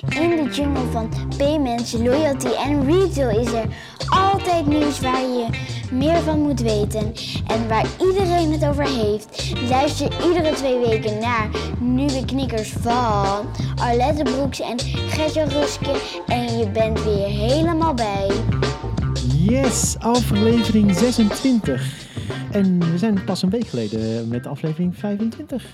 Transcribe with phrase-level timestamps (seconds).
[0.00, 3.66] In de jungle van payments, loyalty en retail is er
[4.08, 5.46] altijd nieuws waar je
[5.92, 7.12] meer van moet weten
[7.46, 9.52] en waar iedereen het over heeft.
[9.68, 13.46] Luister iedere twee weken naar nieuwe knikkers van
[13.76, 18.30] Arlette Broeks en Gertje Ruske en je bent weer helemaal bij.
[19.36, 22.06] Yes, aflevering 26.
[22.50, 25.66] En we zijn pas een week geleden met aflevering 25.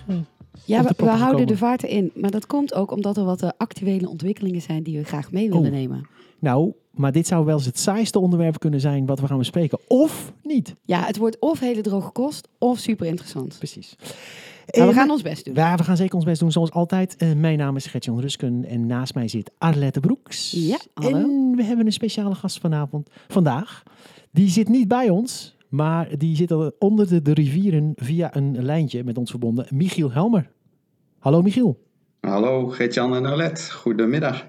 [0.65, 2.11] Ja, we, houden de vaart in.
[2.15, 5.49] Maar dat komt ook omdat er wat eh, actuele ontwikkelingen zijn die we graag mee
[5.49, 5.71] willen Oh.
[5.73, 6.07] nemen.
[6.39, 9.79] Nou, maar dit zou wel eens het saaiste onderwerp kunnen zijn wat we gaan bespreken.
[9.89, 10.75] Of niet.
[10.85, 13.55] Ja, het wordt of hele droge kost of super interessant.
[13.59, 13.95] Precies.
[13.99, 15.55] Maar we Eh, gaan ons best doen.
[15.55, 17.17] Ja, we gaan zeker ons best doen, zoals altijd.
[17.17, 20.51] Eh, mijn naam is Gertjan Rusken en naast mij zit Arlette Broeks.
[20.51, 21.17] Ja, hallo.
[21.19, 23.83] En we hebben een speciale gast vanavond, vandaag.
[24.31, 28.65] Die zit niet bij ons, maar die zit al onder de, de rivieren via een
[28.65, 29.67] lijntje met ons verbonden.
[29.71, 30.51] Michiel Helmer.
[31.19, 31.79] Hallo Michiel.
[32.21, 34.47] Hallo Geert-Jan en Arlette, goedemiddag.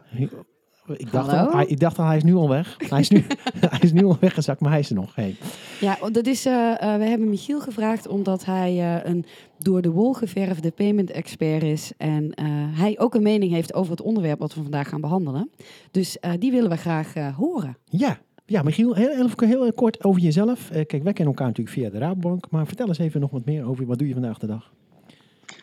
[0.98, 1.50] Ik dacht, Hallo.
[1.50, 2.76] al, hij, ik dacht al, hij is nu al weg.
[2.78, 3.26] Hij is nu,
[3.60, 5.16] hij is nu al weggezakt, maar hij is er nog.
[5.16, 5.36] Hey.
[5.80, 9.26] Ja, dat is, eh, eh, we hebben Michiel gevraagd omdat hij eh, een
[9.64, 11.92] door de wol geverfde payment expert is.
[11.98, 12.46] En eh,
[12.80, 15.52] hij ook een mening heeft over het onderwerp wat we vandaag gaan behandelen.
[15.92, 17.78] Dus eh, die willen we graag eh, horen.
[17.86, 18.20] Ja,
[18.52, 20.70] ja Michiel, heel, heel, heel kort over jezelf.
[20.72, 23.46] Eh, kijk, wij kennen elkaar natuurlijk via de Rabobank, maar vertel eens even nog wat
[23.46, 24.72] meer over wat doe je vandaag de dag.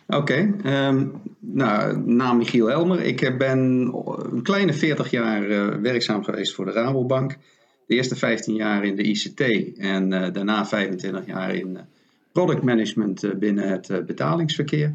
[0.07, 1.07] Oké, ehm,
[1.39, 3.01] nou, naam Michiel Elmer.
[3.01, 3.59] Ik eh, ben
[4.33, 7.37] een kleine 40 jaar eh, werkzaam geweest voor de Rabobank.
[7.87, 9.41] De eerste 15 jaar in de ICT
[9.79, 11.83] en eh, daarna 25 jaar in eh,
[12.33, 14.95] product management eh, binnen het eh, betalingsverkeer.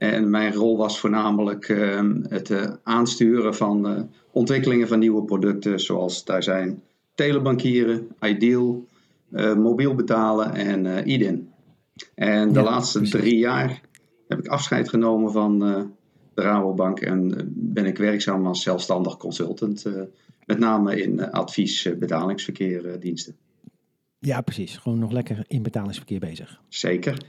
[0.00, 5.80] En mijn rol was voornamelijk ehm, het eh, aansturen van eh, ontwikkelingen van nieuwe producten,
[5.80, 6.82] zoals daar zijn
[7.20, 8.86] telebankieren, Ideal,
[9.30, 11.48] eh, mobiel betalen en eh IDIN.
[12.14, 13.20] En de Ja, laatste precies.
[13.20, 13.80] drie jaar
[14.28, 15.82] heb ik afscheid genomen van eh,
[16.34, 19.86] de Rabobank en ben ik werkzaam als zelfstandig consultant,
[20.46, 23.36] met name in advies betalingsverkeer diensten.
[24.18, 24.76] Ja, precies.
[24.76, 26.60] Gewoon nog lekker in betalingsverkeer bezig.
[26.68, 27.22] Zeker.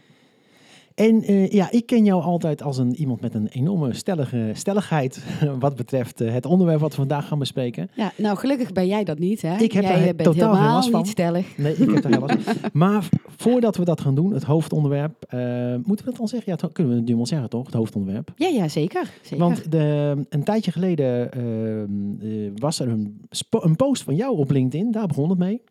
[0.95, 5.23] En eh, ja, ik ken jou altijd als een, iemand met een enorme stellige, stelligheid
[5.59, 7.89] wat betreft eh, het onderwerp wat we vandaag gaan bespreken.
[7.95, 9.57] Ja, nou gelukkig ben jij dat niet, hè?
[9.57, 11.01] Ik heb jij bent totaal geen helemaal last van.
[11.01, 11.57] niet stellig.
[11.57, 12.55] Nee, ik heb daar heel last van.
[12.73, 15.39] Maar voordat we dat gaan doen, het hoofdonderwerp, eh,
[15.83, 16.51] moeten we dat al zeggen?
[16.51, 18.31] Ja, het, kunnen we het nu wel zeggen toch, het hoofdonderwerp?
[18.35, 19.11] Ja, ja, zeker.
[19.21, 19.45] zeker.
[19.45, 24.51] Want de, een tijdje geleden ehm, eh, was er een, een post van jou op
[24.51, 25.61] LinkedIn, daar begon het mee.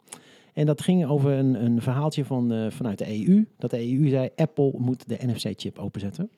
[0.61, 3.47] En dat ging over een, een verhaaltje van, eh, vanuit de EU.
[3.59, 6.31] Dat de EU zei, Apple moet de NFC-chip openzetten.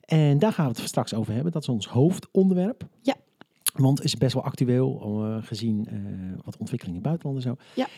[0.00, 1.52] En daar gaan we het straks over hebben.
[1.52, 2.86] Dat is ons hoofdonderwerp.
[3.02, 3.16] Ja.
[3.74, 5.96] Want het is best wel actueel, eh, gezien eh,
[6.44, 7.56] wat ontwikkelingen in het buitenland en zo.
[7.74, 7.88] Ja.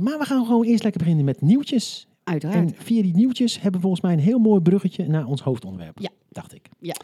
[0.00, 2.08] Maar we gaan gewoon eerst lekker beginnen met nieuwtjes.
[2.24, 2.56] Uiteraard.
[2.56, 5.98] En via die nieuwtjes hebben we volgens mij een heel mooi bruggetje naar ons hoofdonderwerp.
[5.98, 6.10] Ja.
[6.28, 6.68] Dacht ik.
[6.78, 6.94] Ja.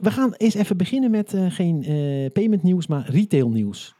[0.00, 1.84] We gaan eens even beginnen met geen
[2.32, 3.93] payment nieuws, maar retail nieuws.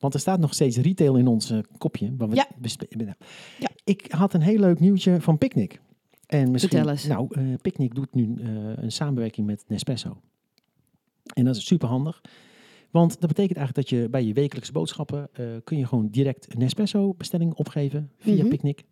[0.00, 2.14] Want er staat nog steeds retail in ons eh, kopje.
[2.18, 2.46] We Ja.
[2.90, 3.14] nou,
[3.58, 3.68] Ja.
[3.84, 5.80] Ik had een heel leuk nieuwtje van Picnic.
[6.26, 7.06] En misschien, Vertel eens.
[7.06, 10.20] Nou, eh, Picnic doet nu eh, een samenwerking met Nespresso.
[11.34, 12.20] En dat is super handig.
[12.90, 16.52] Want dat betekent eigenlijk dat je bij je wekelijkse boodschappen eh, kun je gewoon direct
[16.52, 18.48] een Nespresso bestelling opgeven via Mhm.
[18.48, 18.82] Picnic.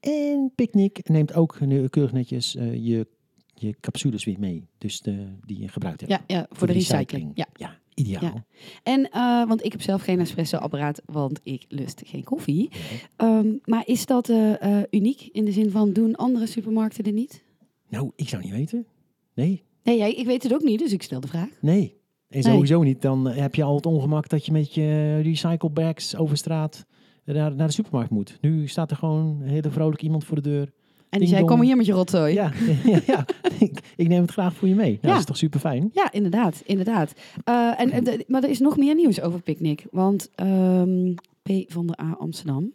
[0.00, 1.56] En Picnic neemt ook
[1.90, 3.06] keurig netjes eh, je,
[3.54, 4.68] je capsules weer mee.
[4.78, 6.12] Dus de, die je gebruikt hebt.
[6.12, 7.30] ja, ja, voor, de recycling.
[7.34, 7.46] Ja.
[7.54, 8.22] Ja, ideaal.
[8.22, 8.44] Ja.
[8.82, 12.70] En, eh, want ik heb zelf geen espresso-apparaat, want ik lust geen koffie.
[13.16, 17.12] Ehm, maar is dat eh, eh, uniek in de zin van doen andere supermarkten er
[17.12, 17.42] niet?
[17.88, 18.86] Nou, ik zou niet weten.
[19.34, 21.48] Nee, Nee, jij, ik weet het ook niet, dus ik stel de vraag.
[21.60, 22.00] nee.
[22.28, 22.52] En Nee.
[22.52, 23.02] sowieso niet.
[23.02, 26.86] Dan heb je al het ongemak dat je met je recycle bags over straat
[27.24, 28.38] naar, naar de supermarkt moet.
[28.40, 30.72] Nu staat er gewoon een hele vrolijk iemand voor de deur.
[31.12, 32.34] En die zei, kom hier met je rotzooi.
[32.34, 32.52] Ja,
[32.84, 33.24] ja, ja.
[33.58, 34.86] Ik, ik neem het graag voor je mee.
[34.90, 35.08] Nou, Ja.
[35.08, 35.90] Dat is toch super fijn?
[35.92, 37.12] Ja, inderdaad, inderdaad.
[37.44, 39.84] Eh, en, en de- maar er is nog meer nieuws over Picnic.
[39.90, 41.12] Want ehm,
[41.42, 42.72] P van de A Amsterdam,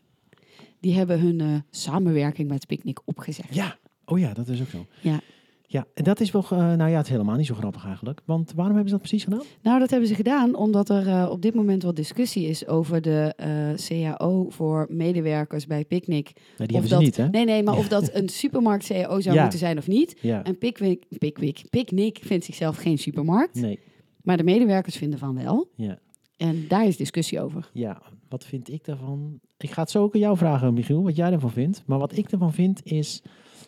[0.80, 3.56] die hebben hun eh, samenwerking met Picnic opgezegd.
[3.56, 3.78] Ja.
[4.06, 4.86] Oh ja, dat is ook zo.
[5.02, 5.20] Ja.
[5.70, 8.22] Ja, en dat is wel, eh, nou ja, het is helemaal niet zo grappig eigenlijk.
[8.26, 9.42] Want waarom hebben ze dat precies gedaan?
[9.62, 13.02] Nou, dat hebben ze gedaan omdat er eh, op dit moment wat discussie is over
[13.02, 16.32] de eh, CAO voor medewerkers bij Picnic.
[16.58, 17.28] Nee, die Of hebben dat- ze niet, hè?
[17.30, 19.42] Nee, nee, maar of dat een supermarkt CAO zou Ja.
[19.42, 20.18] moeten zijn of niet.
[20.22, 23.80] Ja, En Pickwick, Pickwick, Picnic vindt zichzelf geen supermarkt, nee,
[24.22, 25.70] maar de medewerkers vinden van wel.
[25.76, 26.00] ja.
[26.38, 27.70] En daar is discussie over.
[27.74, 29.40] Ja, wat vind ik daarvan?
[29.58, 31.84] Ik ga het zo ook aan jou vragen, Michiel, wat jij ervan vindt.
[31.86, 33.22] Maar wat ik ervan vind is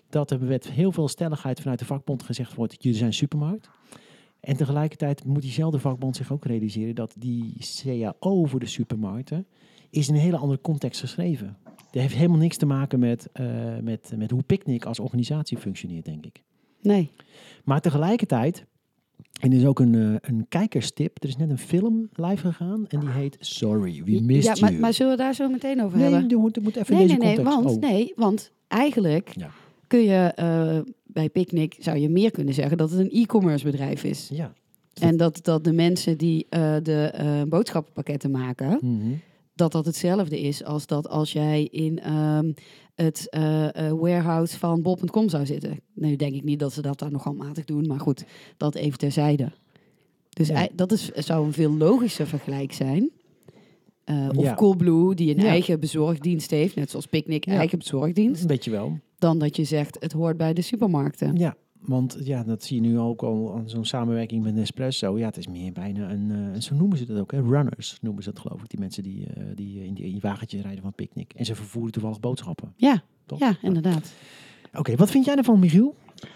[0.09, 3.69] dat er met heel veel stelligheid vanuit de vakbond gezegd wordt, jullie zijn supermarkt.
[4.39, 9.47] En tegelijkertijd moet diezelfde vakbond zich ook realiseren dat die CAO voor de supermarkten
[9.89, 11.57] is in een hele andere context geschreven.
[11.63, 16.05] Dat heeft helemaal niks te maken met, eh, met, met hoe Picnic als organisatie functioneert,
[16.05, 16.43] denk ik.
[16.81, 17.11] Nee.
[17.63, 18.65] Maar tegelijkertijd
[19.39, 21.23] En er is ook een, eh, een kijkerstip.
[21.23, 24.69] Er is net een film live gegaan en die heet Sorry, we missed ja, maar,
[24.69, 24.81] you.
[24.81, 26.29] maar zullen we daar zo meteen over nee, hebben?
[26.29, 29.49] je moet, je moet even Nee, deze nee, nee, want, oh, nee, want eigenlijk Ja.
[29.89, 34.03] Kun je eh, bij Picnic, zou je meer kunnen zeggen, dat het een e-commerce bedrijf
[34.03, 34.29] is.
[34.33, 34.53] Ja.
[34.93, 39.11] En dat, dat de mensen die eh, de eh, boodschappenpakketten maken, Mhm.
[39.55, 42.51] dat dat hetzelfde is als dat als jij in ehm,
[42.95, 45.79] het eh, eh, warehouse van bol.com zou zitten.
[45.93, 48.23] Nu denk ik niet dat ze dat daar nog handmatig doen, maar goed,
[48.57, 49.51] dat even terzijde.
[50.29, 50.67] Dus Ja.
[50.75, 53.09] dat is, zou een veel logischer vergelijk zijn.
[54.09, 54.53] Eh, of Ja.
[54.55, 55.47] Coolblue, die een Ja.
[55.49, 57.53] eigen bezorgdienst heeft, net zoals Picnic Ja.
[57.53, 58.99] eigen bezorgdienst, Een beetje wel.
[59.19, 61.35] dan dat je zegt het hoort bij de supermarkten.
[61.35, 65.17] Ja, want ja, dat zie je nu ook al aan zo'n samenwerking met Nespresso.
[65.17, 67.41] Ja, het is meer bijna een, en zo noemen ze dat ook, hè?
[67.41, 68.69] runners noemen ze dat geloof ik.
[68.69, 71.33] Die mensen die, eh, die in die in die wagentjes rijden van Picnic.
[71.35, 72.73] En ze vervoeren toevallig boodschappen.
[72.75, 73.39] Ja, Toch?
[73.39, 74.13] ja, inderdaad.
[74.73, 75.95] Oké, wat vind jij ervan, Michiel?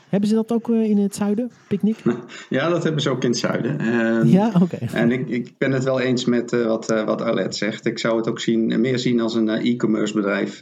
[0.10, 2.04] Hebben ze dat ook eh, in het zuiden, Picnic?
[2.50, 3.80] Ja, dat hebben ze ook in het zuiden.
[3.80, 4.78] Ehm, ja, oké.
[4.94, 7.86] En ik, ik ben het wel eens met eh, wat, eh wat Arlette zegt.
[7.86, 10.60] Ik zou het ook zien, meer zien als een e-commerce bedrijf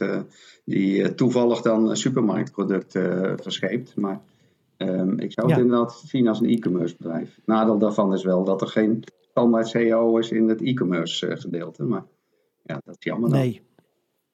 [0.64, 3.96] die toevallig dan een supermarktproduct eh, verscheept.
[3.96, 4.20] Maar
[4.76, 5.62] ehm, ik zou het Ja.
[5.62, 7.38] inderdaad zien als een e-commerce bedrijf.
[7.44, 11.82] Nadeel daarvan is wel dat er geen standaard CEO is in het e-commerce gedeelte.
[11.82, 12.04] Maar
[12.62, 13.38] ja, dat is jammer dan.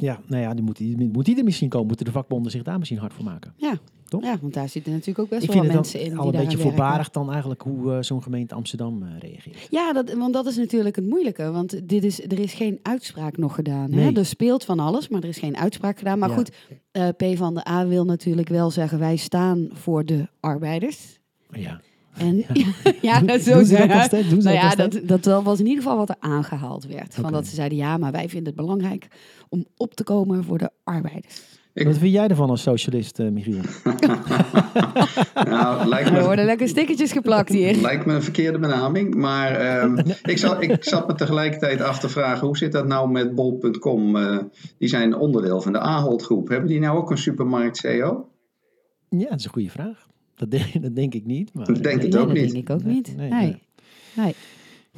[0.02, 1.86] Ja, nou ja, die moet, die, moet die er misschien komen.
[1.86, 3.54] Moeten de vakbonden zich daar misschien hard voor maken.
[3.56, 3.78] Ja.
[4.04, 4.22] Toch?
[4.22, 6.46] ja, want daar zitten natuurlijk ook best ik wel vind mensen in al die een
[6.46, 9.66] beetje voorbarig dan eigenlijk hoe eh, zo'n gemeente Amsterdam eh, reageert.
[9.70, 11.50] Ja, dat, want dat is natuurlijk het moeilijke.
[11.50, 13.92] Want dit is, er is geen uitspraak nog gedaan.
[13.92, 14.04] Hè?
[14.04, 14.14] Nee.
[14.14, 16.18] Er speelt van alles, maar er is geen uitspraak gedaan.
[16.18, 16.34] Maar Ja.
[16.34, 16.52] goed,
[16.90, 18.98] eh, P van de A wil natuurlijk wel zeggen...
[18.98, 21.20] wij staan voor de arbeiders.
[21.50, 21.80] Ja.
[22.16, 22.44] En
[23.02, 24.28] ja, dat zo Doen ze dat steeds?
[24.28, 25.06] Ze Nou dat ja, nog steeds?
[25.06, 27.14] dat, dat was in ieder geval wat er aangehaald werd.
[27.14, 29.06] Van dat ze zeiden, ja, maar wij vinden het belangrijk...
[29.48, 31.42] om op te komen voor de arbeiders.
[31.74, 33.60] Ik- Wat vind jij ervan als socialist, eh, Michiel?
[35.44, 37.76] Nou, lijkt Er me, worden lekker stickertjes geplakt hier.
[37.76, 42.08] Lijkt me een verkeerde benaming, maar ehm, ik, zat, ik zat me tegelijkertijd af te
[42.08, 44.16] vragen, hoe zit dat nou met bol.com?
[44.16, 44.38] Eh,
[44.78, 46.48] die zijn onderdeel van de Ahold groep.
[46.48, 48.28] Hebben die nou ook een supermarkt CEO?
[49.08, 50.06] Ja, dat is een goede vraag.
[50.38, 51.54] Dat denk, dat denk ik niet.
[51.54, 52.52] Maar, Dat denk ik Nee, ook dat niet.
[52.52, 53.16] denk ik ook Nee, niet.
[53.16, 53.56] nee, Nee, nee.
[54.16, 54.34] nee.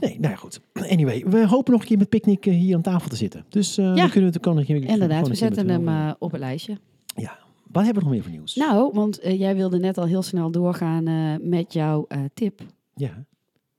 [0.00, 0.60] Nee, nou ja, goed.
[0.72, 3.44] Anyway, we hopen nog een keer met Picnic eh, hier aan tafel te zitten.
[3.48, 3.94] Dus eh Ja.
[3.94, 4.84] dan kunnen we het een keer...
[4.84, 6.78] Inderdaad, we zetten hem eh, op een lijstje.
[7.16, 7.38] Ja.
[7.72, 8.54] Wat hebben we nog meer voor nieuws?
[8.54, 12.60] Nou, want jij wilde net al heel snel doorgaan eh, met jouw eh, tip
[12.94, 13.24] Ja.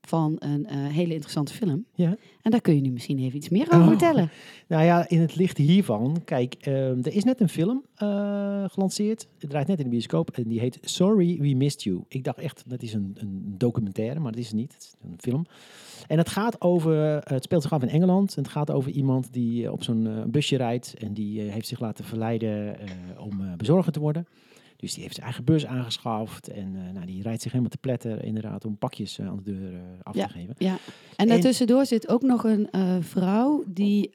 [0.08, 1.84] Van een eh, hele interessante film.
[1.94, 2.16] Ja.
[2.42, 3.88] En daar kun je nu misschien even iets meer over Oh.
[3.88, 4.30] vertellen.
[4.68, 9.28] Nou ja, in het licht hiervan, kijk, ehm, er is net een film eh, gelanceerd.
[9.38, 12.04] Het draait net in de bioscoop en die heet Sorry We Missed You.
[12.08, 14.72] Ik dacht echt, dat is een, een documentaire, maar dat is het niet.
[14.72, 15.44] Het is een film.
[16.06, 18.36] En het gaat over, eh, het speelt zich af in Engeland.
[18.36, 22.04] En het gaat over iemand die op zo'n busje rijdt en die heeft zich laten
[22.04, 22.76] verleiden
[23.18, 24.26] om bezorger te worden.
[24.82, 27.78] Dus die heeft zijn eigen bus aangeschaft en eh, nou, die rijdt zich helemaal te
[27.78, 30.54] pletter inderdaad om pakjes eh, aan de deur eh, af te geven.
[30.58, 30.78] Ja.
[31.16, 32.68] En daartussendoor zit ook nog een
[33.02, 34.10] vrouw die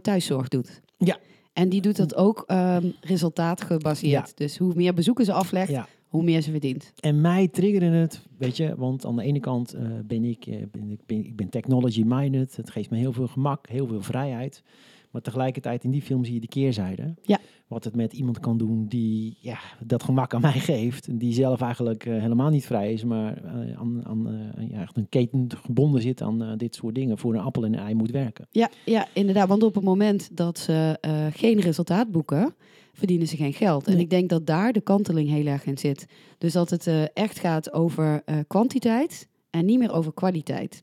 [0.00, 0.80] thuiszorg doet.
[0.98, 1.18] Ja.
[1.52, 4.28] En die doet dat ook ehm, resultaatgebaseerd.
[4.28, 4.34] Ja.
[4.34, 5.86] Dus hoe meer bezoeken ze aflegt, Ja.
[6.08, 6.92] hoe meer ze verdient.
[7.00, 11.00] En mij triggerde het, weet je, want aan de ene kant ben ik, ben, ik,
[11.06, 12.56] ben, ik ben technology-minded.
[12.56, 14.62] Het geeft me heel veel gemak, heel veel vrijheid.
[15.12, 17.14] Maar tegelijkertijd in die film zie je de keerzijde.
[17.22, 17.38] Ja.
[17.66, 21.06] Wat het met iemand kan doen die ja, dat gemak aan mij geeft.
[21.06, 24.80] en Die zelf eigenlijk eh, helemaal niet vrij is, maar eh, aan, aan eh, ja,
[24.80, 27.18] echt een keten gebonden zit aan dit soort dingen.
[27.18, 28.46] Voor een appel en een ei moet werken.
[28.50, 29.48] Ja, ja, inderdaad.
[29.48, 30.98] Want op het moment dat ze
[31.34, 32.54] geen resultaat boeken,
[32.92, 33.86] verdienen ze geen geld.
[33.86, 36.06] En ik denk dat daar de kanteling heel erg in zit.
[36.38, 40.82] Dus dat het echt gaat over kwantiteit en niet meer over kwaliteit.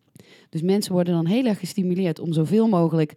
[0.50, 3.14] Dus mensen worden dan heel erg gestimuleerd om zoveel mogelijk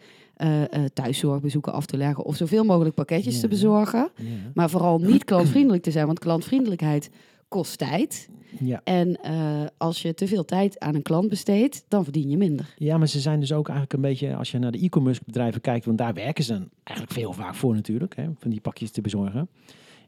[0.93, 3.41] thuiszorgbezoeken af te leggen of zoveel mogelijk pakketjes Ja.
[3.41, 4.11] te bezorgen.
[4.17, 4.25] Ja.
[4.55, 7.11] Maar vooral niet klantvriendelijk te zijn, want klantvriendelijkheid
[7.49, 8.29] kost tijd.
[8.61, 8.81] Ja.
[8.85, 12.75] En eh, als je te veel tijd aan een klant besteedt, dan verdien je minder.
[12.79, 15.61] Ja, maar ze zijn dus ook eigenlijk een beetje, als je naar de e-commerce bedrijven
[15.61, 19.01] kijkt, want daar werken ze eigenlijk veel vaak voor natuurlijk, hè, van die pakjes te
[19.01, 19.49] bezorgen.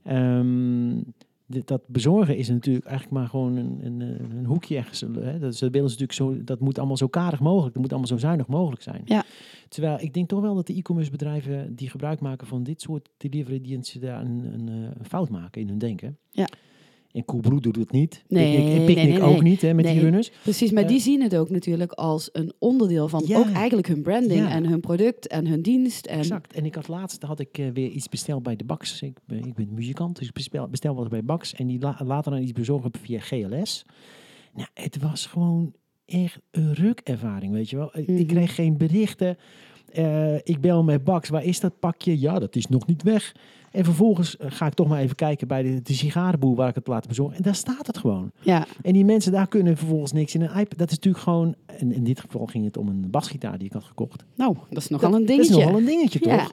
[0.04, 0.97] Ehm,
[1.47, 4.01] dit- dat bezorgen is natuurlijk eigenlijk maar gewoon een, een,
[4.37, 5.01] een hoekje ergens.
[5.01, 5.39] Hè.
[5.39, 8.17] Dat, willen ze natuurlijk zo, dat moet allemaal zo karig mogelijk, dat moet allemaal zo
[8.17, 9.03] zuinig mogelijk zijn.
[9.05, 9.25] Ja.
[9.69, 13.11] Terwijl ik denk toch wel dat de e-commerce bedrijven die gebruik maken van dit soort
[13.17, 16.19] delivery diensten daar een, een, eh, een fout maken in hun denken.
[16.31, 16.49] Ja.
[17.14, 18.25] En Coolblue doet het niet.
[18.28, 19.23] Nee, Picnic, en Picnic nee, nee.
[19.37, 20.30] ook niet hè, met die runners.
[20.42, 23.38] Precies, maar Eh, die zien het ook natuurlijk als een onderdeel van Ja.
[23.38, 24.50] ook eigenlijk hun branding Ja.
[24.50, 26.06] en hun product en hun dienst.
[26.06, 26.52] En Exact.
[26.52, 29.02] En ik had laatst had ik eh, weer iets besteld bij de Bax.
[29.02, 31.54] Ik ben, ik ben muzikant, dus ik bestel, bestel wat bij Bax.
[31.54, 33.85] En die la, later dan iets bezorgen via GLS.
[34.54, 35.73] Nou, het was gewoon
[36.06, 37.90] echt een rukervaring, weet je wel.
[37.99, 38.26] Ik- Ik Mhm.
[38.26, 39.37] kreeg geen berichten.
[39.95, 42.21] Eh, ik bel met Bax, waar is dat pakje?
[42.21, 43.35] Ja, dat is nog niet weg.
[43.71, 46.75] En vervolgens eh, ga ik toch maar even kijken bij de, de sigarenboer waar ik
[46.75, 47.37] het laat bezorgen.
[47.37, 48.31] En daar staat het gewoon.
[48.41, 50.79] Ja, En die mensen daar kunnen vervolgens niks in een iPad.
[50.79, 53.73] Dat is natuurlijk gewoon, en in dit geval ging het om een basgitaar die ik
[53.73, 54.25] had gekocht.
[54.35, 55.59] nou, dat is nogal dat, een Dat dingetje.
[55.59, 56.53] is nogal een dingetje, toch?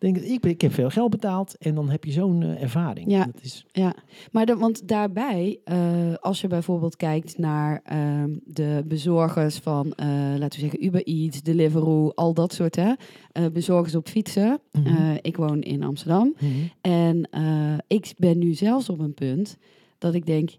[0.00, 3.10] Denk, ik, ik heb veel geld betaald en dan heb je zo'n eh, ervaring.
[3.10, 3.24] Ja.
[3.24, 3.94] Dat is, Ja,
[4.32, 10.06] maar de, want daarbij, eh, als je bijvoorbeeld kijkt naar ehm, de bezorgers van, eh,
[10.38, 12.92] laten we zeggen, Uber Eats, Deliveroo, al dat soort hè,
[13.52, 14.60] bezorgers op fietsen.
[14.72, 15.16] Mhm.
[15.22, 16.34] Ik woon in Amsterdam
[16.80, 19.56] en eh, ik ben nu zelfs op een punt
[19.98, 20.50] dat ik denk,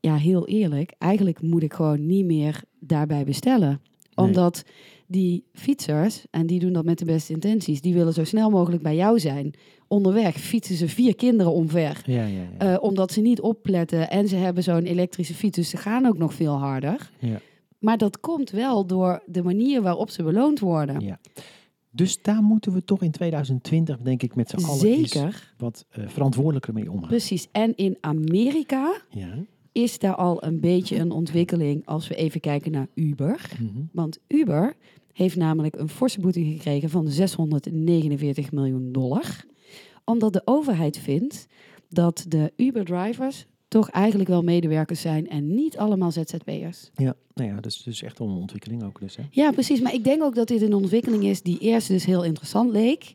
[0.00, 3.68] ja, heel eerlijk, eigenlijk moet ik gewoon niet meer daarbij bestellen.
[3.68, 4.26] Nee.
[4.26, 4.64] Omdat
[5.12, 8.82] die fietsers, en die doen dat met de beste intenties, die willen zo snel mogelijk
[8.82, 9.54] bij jou zijn.
[9.88, 12.02] Onderweg fietsen ze vier kinderen omver.
[12.06, 12.72] Ja, ja, ja.
[12.74, 16.18] Eh, omdat ze niet opletten en ze hebben zo'n elektrische fiets, dus ze gaan ook
[16.18, 17.10] nog veel harder.
[17.18, 17.40] Ja.
[17.78, 21.00] Maar dat komt wel door de manier waarop ze beloond worden.
[21.00, 21.18] Ja.
[21.90, 26.04] Dus daar moeten we toch in 2020, denk ik, met z'n allen Zeker, wat eh,
[26.08, 27.08] verantwoordelijker mee omgaan.
[27.08, 27.48] precies.
[27.52, 29.34] En in Amerika Ja.
[29.72, 33.50] is daar al een beetje een ontwikkeling als we even kijken naar Uber.
[33.60, 33.82] Mhm.
[33.92, 34.74] Want Uber
[35.12, 39.44] heeft namelijk een forse boete gekregen van 649 miljoen dollar.
[40.04, 41.46] Omdat de overheid vindt
[41.88, 46.90] dat de Uber-drivers toch eigenlijk wel medewerkers zijn en niet allemaal ZZP'ers.
[46.94, 49.00] Ja, nou ja, dat is dus echt een ontwikkeling ook.
[49.00, 49.22] Dus, hè.
[49.30, 49.80] Ja, precies.
[49.80, 53.14] Maar ik denk ook dat dit een ontwikkeling is die eerst dus heel interessant leek.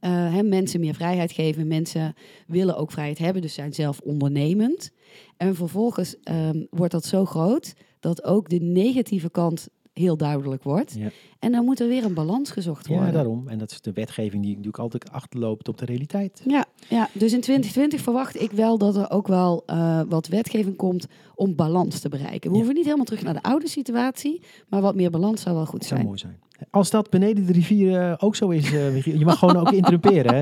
[0.00, 1.66] Eh, hè, mensen meer vrijheid geven.
[1.66, 2.14] Mensen
[2.46, 4.90] willen ook vrijheid hebben, dus zijn zelf ondernemend.
[5.36, 10.94] En vervolgens ehm, wordt dat zo groot dat ook de negatieve kant heel duidelijk wordt.
[10.98, 11.08] Ja.
[11.38, 13.06] En dan moet er weer een balans gezocht worden.
[13.06, 13.48] Ja, daarom.
[13.48, 16.42] En dat is de wetgeving die natuurlijk altijd achterloopt op de realiteit.
[16.46, 20.76] Ja, ja, dus in 2020 verwacht ik wel dat er ook wel eh, wat wetgeving
[20.76, 22.40] komt om balans te bereiken.
[22.40, 22.54] We Ja.
[22.54, 25.78] hoeven niet helemaal terug naar de oude situatie, maar wat meer balans zou wel goed
[25.78, 26.06] Het zou zijn.
[26.06, 26.38] mooi zijn.
[26.70, 29.02] Als dat beneden de rivier eh, ook zo is, eh.
[29.02, 30.40] Je mag gewoon ook interrumperen, hè.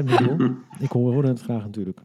[0.78, 2.00] Ik hoor, hoor het graag natuurlijk.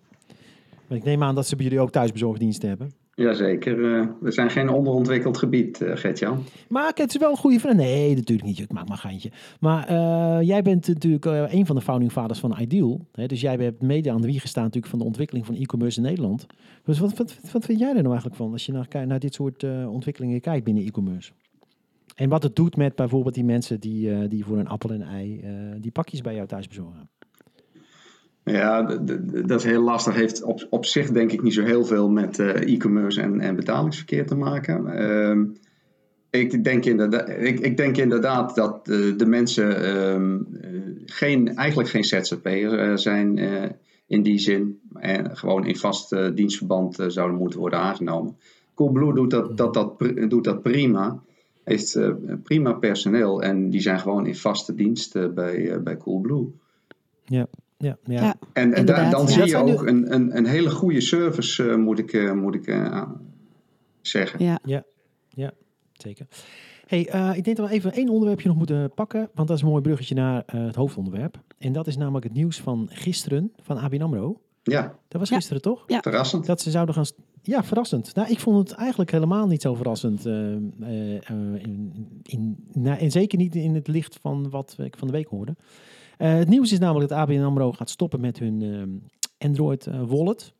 [0.88, 2.92] Maar ik neem aan dat ze bij jullie ook thuisbezorgdiensten hebben.
[3.24, 6.44] Jazeker, eh, we zijn geen onderontwikkeld gebied, eh Gert-Jan.
[6.70, 7.74] Maar het is wel een goede vraag.
[7.74, 8.60] Nee, natuurlijk niet.
[8.60, 9.32] Ik maak maar een geintje.
[9.60, 13.06] Maar eh, jij bent natuurlijk een van de founding fathers van Ideal.
[13.12, 13.26] Hè?
[13.26, 16.06] Dus jij hebt mede aan de wieg gestaan natuurlijk van de ontwikkeling van e-commerce in
[16.06, 16.46] Nederland.
[16.84, 19.34] Dus wat, wat, wat vind jij er nou eigenlijk van als je naar, naar dit
[19.34, 21.32] soort ontwikkelingen kijkt binnen e-commerce?
[22.16, 25.44] En wat het doet met bijvoorbeeld die mensen die, die voor een appel en ei
[25.80, 27.10] die pakjes bij jou thuis bezorgen.
[28.48, 28.82] Ja,
[29.46, 30.16] dat is heel lastig.
[30.16, 33.56] Heeft op, op zich denk ik niet zo heel veel met eh, e-commerce en, en
[33.56, 34.88] betalingsverkeer te maken.
[34.88, 35.46] Ehm,
[36.30, 40.70] ik, denk inderdaad, ik, ik denk inderdaad dat de, mensen ehm, eh,
[41.06, 43.39] geen, eigenlijk geen ZZP'er eh, zijn
[44.08, 44.80] in die zin.
[44.94, 48.38] En gewoon in vast dienstverband zouden moeten worden aangenomen.
[48.74, 50.00] Coolblue doet dat, dat, dat,
[50.30, 51.20] doet dat prima.
[51.63, 52.00] Heeft
[52.44, 56.51] prima personeel en die zijn gewoon in vaste dienst bij, bij Coolblue.
[57.25, 57.48] Ja,
[57.78, 58.22] ja, ja.
[58.22, 58.36] Ja.
[58.54, 61.76] En, en da- dan Ja, zie je ook een, een, een hele goede service, eh,
[61.76, 63.04] moet ik, eh, moet ik eh,
[64.02, 64.60] zeggen.
[64.64, 65.52] Ja.
[65.94, 66.28] Zeker.
[66.88, 69.64] Hey, eh, ik denk dat we even één onderwerpje nog moeten pakken, want dat is
[69.64, 71.40] een mooi bruggetje naar eh, het hoofdonderwerp.
[71.58, 74.42] En dat is namelijk het nieuws van gisteren van ABN AMRO.
[74.64, 75.36] Ja, Dat was Ja.
[75.36, 75.84] gisteren toch?
[75.88, 76.00] Ja.
[76.02, 76.46] verrassend.
[76.46, 77.06] Dat ze zouden gaan...
[77.42, 78.16] Ja, verrassend.
[78.16, 80.26] Nou, ik vond het eigenlijk helemaal niet zo verrassend.
[80.26, 81.94] eh, eh, eh, in,
[82.24, 85.56] in, nou, en zeker niet in het licht van wat ik van de week hoorde.
[86.18, 88.90] Eh, het nieuws is namelijk dat ABN AMRO gaat stoppen met hun ehm,
[89.50, 90.54] Android eh, wallet.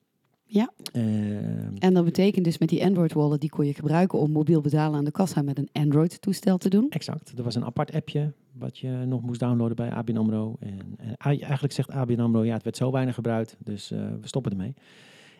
[0.46, 0.72] Ja.
[0.94, 4.62] Ehm, En dat betekent dus met die Android wallet, die kon je gebruiken om mobiel
[4.62, 6.90] betalen aan de kassa met een Android toestel te doen.
[6.90, 7.34] Exact.
[7.38, 10.56] Er was een apart appje wat je nog moest downloaden bij ABN AMRO.
[10.60, 14.28] En, en eigenlijk zegt ABN AMRO, ja, het werd zo weinig gebruikt, dus eh, we
[14.28, 14.74] stoppen ermee.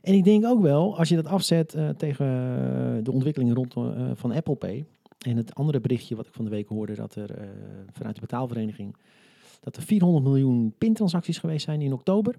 [0.02, 3.76] En ik denk ook wel, als je dat afzet eh, tegen eh, de ontwikkelingen rond
[3.76, 4.86] eh, van Apple Pay.
[5.18, 7.48] En het andere berichtje wat ik van de week hoorde, dat er eh,
[7.92, 8.96] vanuit de betaalvereniging,
[9.60, 12.36] dat er 400 miljoen pintransacties geweest zijn in oktober.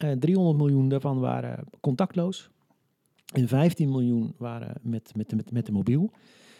[0.00, 2.50] Eh 300 miljoen daarvan waren contactloos.
[3.32, 6.10] En 15 miljoen waren met, met, met, met de mobiel.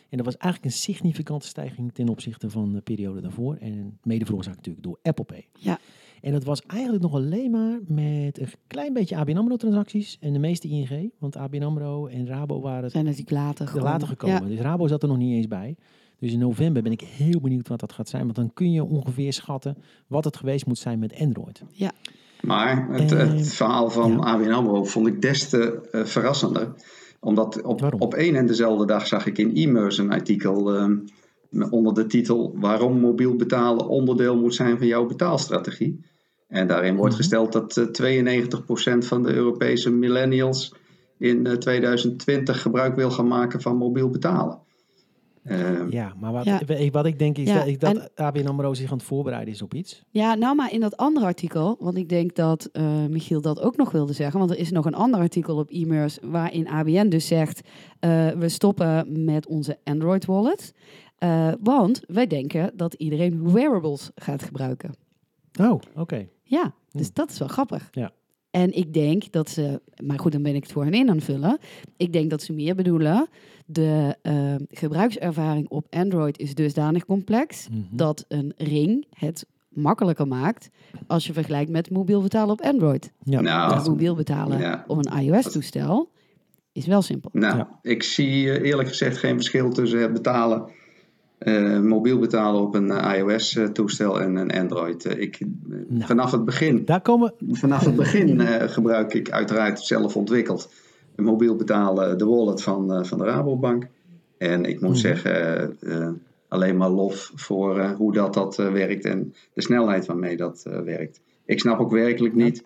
[0.09, 3.57] En dat was eigenlijk een significante stijging ten opzichte van de periode daarvoor.
[3.57, 5.49] En mede veroorzaakt natuurlijk door Apple Pay.
[5.53, 5.79] Ja.
[6.21, 10.33] En dat was eigenlijk nog alleen maar met een klein beetje ABN AMRO transacties en
[10.33, 11.13] de meeste ING.
[11.19, 13.91] Want ABN AMRO en Rabo waren Zijn natuurlijk later er gekomen.
[13.91, 14.49] later gekomen.
[14.49, 15.77] Dus Rabo zat er nog niet eens bij.
[16.19, 18.23] Dus in november ben ik heel benieuwd wat dat gaat zijn.
[18.23, 21.63] Want dan kun je ongeveer schatten wat het geweest moet zijn met Android.
[22.41, 24.17] Maar het, Eh, het verhaal van ja.
[24.19, 26.73] ABN AMRO vond ik des te eh, verrassender.
[27.21, 28.01] Omdat op, Waarom?
[28.01, 30.97] op één en dezelfde dag zag ik in e-mails een artikel ehm,
[31.71, 36.05] onder de titel Waarom mobiel betalen onderdeel moet zijn van jouw betaalstrategie.
[36.49, 37.23] En daarin wordt Mhm.
[37.23, 40.75] gesteld dat eh, 92% van de Europese millennials
[41.19, 44.59] in eh, 2020 gebruik wil gaan maken van mobiel betalen.
[45.49, 46.61] Ehm, Ja, maar wat, Ja.
[46.91, 49.55] wat ik denk is Ja, dat, ik, dat en- ABN AMRO zich aan het voorbereiden
[49.55, 50.03] is op iets.
[50.11, 53.77] Ja, nou maar in dat andere artikel, want ik denk dat eh, Michiel dat ook
[53.77, 57.27] nog wilde zeggen, want er is nog een ander artikel op e-mails waarin ABN dus
[57.27, 57.61] zegt,
[58.01, 60.75] eh, we stoppen met onze Android wallet,
[61.19, 64.95] eh, want wij denken dat iedereen wearables gaat gebruiken.
[65.61, 66.29] Oh, oké.
[66.43, 67.13] Ja, dus Hm.
[67.15, 67.89] dat is wel grappig.
[67.91, 68.11] Ja.
[68.59, 71.17] En ik denk dat ze, maar goed, dan ben ik het voor hen in aan
[71.17, 71.59] het vullen.
[71.97, 73.29] Ik denk dat ze meer bedoelen,
[73.67, 77.81] de eh, gebruikservaring op Android is dusdanig complex Mhm.
[77.91, 80.69] dat een ring het makkelijker maakt
[81.07, 83.13] als je vergelijkt met mobiel betalen op Android.
[83.23, 83.41] Ja.
[83.41, 84.85] Nou, mobiel betalen ja.
[84.87, 86.11] op een iOS-toestel
[86.73, 87.31] is wel simpel.
[87.33, 87.79] Nou, Ja.
[87.83, 90.71] ik zie eh, eerlijk gezegd geen verschil tussen het betalen,
[91.39, 95.05] eh, mobiel betalen op een iOS-toestel en een Android.
[95.05, 95.47] Eh, ik, eh,
[95.89, 96.05] Nou.
[96.05, 97.33] Vanaf het begin, Daar komen...
[97.51, 100.71] vanaf het begin eh, gebruik ik uiteraard zelf ontwikkeld
[101.17, 103.87] mobiel betalen, de wallet van, eh, van de Rabobank.
[104.39, 104.99] En ik moet Mhm.
[104.99, 105.33] zeggen,
[105.81, 106.09] eh, eh,
[106.49, 110.65] alleen maar lof voor eh, hoe dat, dat eh, werkt en de snelheid waarmee dat
[110.67, 111.21] eh, werkt.
[111.45, 112.65] Ik snap ook werkelijk niet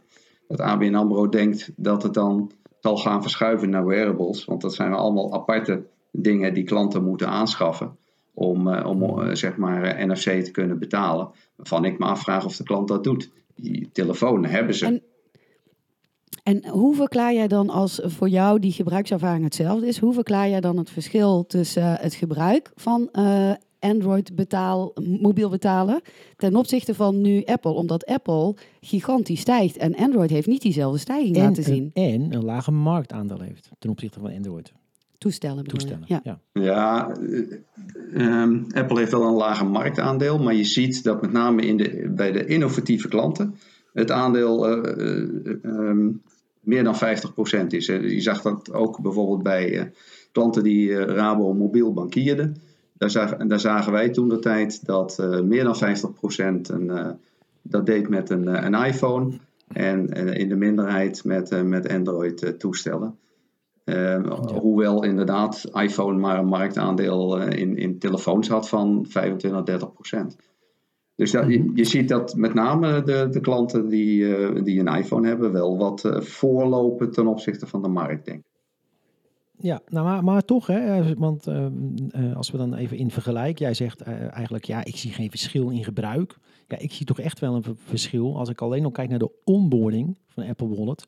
[0.48, 2.50] dat ABN AMRO denkt dat het dan
[2.80, 4.44] zal gaan verschuiven naar wearables.
[4.44, 7.96] Want dat zijn allemaal aparte dingen die klanten moeten aanschaffen
[8.34, 11.30] om, eh, om eh, zeg maar eh, NFC te kunnen betalen.
[11.56, 13.30] Waarvan ik me afvraag of de klant dat doet.
[13.54, 14.86] Die telefoon hebben ze.
[14.86, 15.02] En-
[16.42, 20.60] En hoe verklaar jij dan als voor jou die gebruikservaring hetzelfde is, hoe verklaar jij
[20.60, 26.00] dan het verschil tussen het gebruik van eh, Android betaal, mobiel betalen
[26.36, 27.70] ten opzichte van nu Apple?
[27.72, 31.90] Omdat Apple gigantisch stijgt en Android heeft niet diezelfde stijging En, laten zien.
[31.94, 34.72] een- en een lage marktaandeel heeft ten opzichte van Android.
[35.64, 36.04] Toestellen.
[36.06, 36.20] Ja.
[36.24, 36.40] Ja.
[36.52, 37.14] Ja,
[38.12, 41.76] eh, ehm, Apple heeft wel een lager marktaandeel, maar je ziet dat met name in
[41.76, 43.54] de, bij de innovatieve klanten
[43.92, 46.10] het aandeel eh, eh, ehm,
[46.60, 47.86] meer dan 50% is.
[47.86, 49.84] Je zag dat ook bijvoorbeeld bij eh,
[50.32, 52.56] klanten die eh, Rabo mobiel bankierden.
[52.92, 55.78] Daar, zag, daar zagen wij toen de tijd dat eh, meer dan 50%
[56.62, 57.10] een, eh,
[57.62, 59.32] dat deed met een, een iPhone
[59.68, 63.16] en in de minderheid met, met Android-toestellen.
[63.84, 64.22] Eh,
[64.60, 70.36] Hoewel inderdaad iPhone maar een marktaandeel eh, in, in telefoons had van 25, 30 procent.
[71.14, 74.96] Dus dat, je, je ziet dat met name de, de klanten die, eh, die een
[74.96, 78.50] iPhone hebben wel wat eh, voorlopen ten opzichte van de markt, denk ik.
[79.58, 81.66] Ja, nou, maar, maar toch, hè, want eh,
[82.10, 85.70] eh, als we dan even in vergelijk, jij zegt eigenlijk, ja, ik zie geen verschil
[85.70, 86.36] in gebruik.
[86.68, 88.38] Ja, ik zie toch echt wel een verschil.
[88.38, 91.06] Als ik alleen al kijk naar de onboarding van Apple Wallet,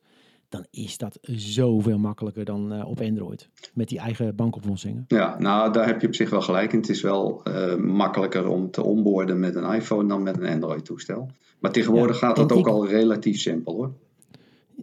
[0.55, 3.49] dan is dat zoveel makkelijker dan eh, op Android.
[3.75, 5.05] Met die eigen bankoplossingen.
[5.09, 6.79] Ja, nou daar heb je op zich wel gelijk in.
[6.79, 11.31] Het is wel eh, makkelijker om te onboarden met een iPhone dan met een Android-toestel.
[11.59, 13.93] Maar tegenwoordig Ja, gaat dat ook ik- al relatief simpel hoor.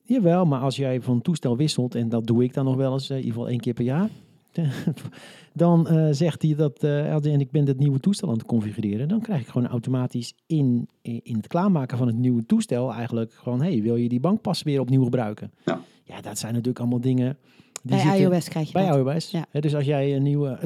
[0.03, 3.03] Jawel, maar als jij van toestel wisselt, en dat doe ik dan nog wel eens,
[3.09, 4.09] eh, in ieder geval één keer per jaar.
[5.53, 8.45] dan eh, zegt hij dat, eh, als- en ik ben het nieuwe toestel aan het
[8.45, 12.93] configureren, dan krijg ik gewoon automatisch in, in in het klaarmaken van het nieuwe toestel
[12.93, 15.51] eigenlijk gewoon, hey, wil je die bankpas weer opnieuw gebruiken?
[15.65, 15.81] Ja.
[16.03, 17.37] ja, dat zijn natuurlijk allemaal dingen
[17.81, 18.95] die Bij iOS krijg je bij dat.
[18.97, 19.31] iOS.
[19.31, 19.45] Ja.
[19.59, 20.59] Dus als jij een nieuwe,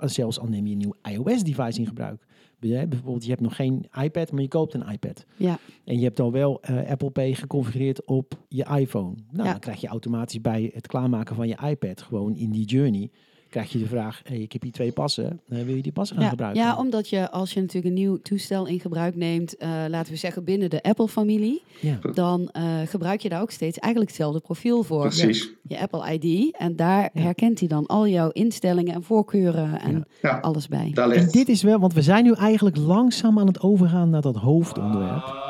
[0.00, 2.26] zelfs al neem je een nieuw iOS-device in gebruik.
[2.60, 5.24] Bijvoorbeeld, je hebt nog geen iPad, maar je koopt een iPad.
[5.36, 5.58] Ja.
[5.84, 9.14] En je hebt al wel eh, Apple Pay geconfigureerd op je iPhone.
[9.30, 9.50] Nou, Ja.
[9.50, 13.10] dan krijg je automatisch bij het klaarmaken van je iPad gewoon in die journey
[13.54, 16.16] krijg je de vraag: hey, ik heb hier twee passen, eh, wil je die passen
[16.16, 16.62] gaan Ja, gebruiken?
[16.62, 20.18] ja, omdat je als je natuurlijk een nieuw toestel in gebruik neemt, eh, laten we
[20.18, 21.98] zeggen binnen de Apple-familie, Ja.
[22.14, 25.00] dan eh, gebruik je daar ook steeds eigenlijk hetzelfde profiel voor.
[25.00, 25.50] Precies.
[25.62, 26.56] Je Apple ID.
[26.56, 27.20] En daar Ja.
[27.22, 30.30] herkent hij dan al jouw instellingen en voorkeuren en Ja.
[30.30, 30.90] Ja, alles bij.
[30.94, 34.22] daar En dit is wel, want we zijn nu eigenlijk langzaam aan het overgaan naar
[34.22, 35.42] dat hoofdonderwerp.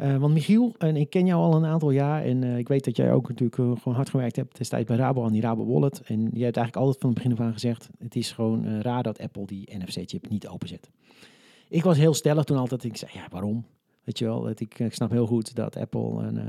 [0.00, 2.84] Eh, want Michiel, en ik ken jou al een aantal jaar en eh, ik weet
[2.84, 5.66] dat jij ook natuurlijk eh, gewoon hard gewerkt hebt destijds bij Rabo aan die Rabo
[5.66, 6.02] Wallet.
[6.04, 9.02] En jij hebt eigenlijk altijd van het begin af aan gezegd, het is gewoon raar
[9.02, 10.90] dat Apple die NFC-chip niet openzet.
[11.68, 13.64] Ik was heel stellig toen altijd, ik zei ja waarom?
[14.04, 16.40] Weet je wel, ik, ik snap heel goed dat Apple een,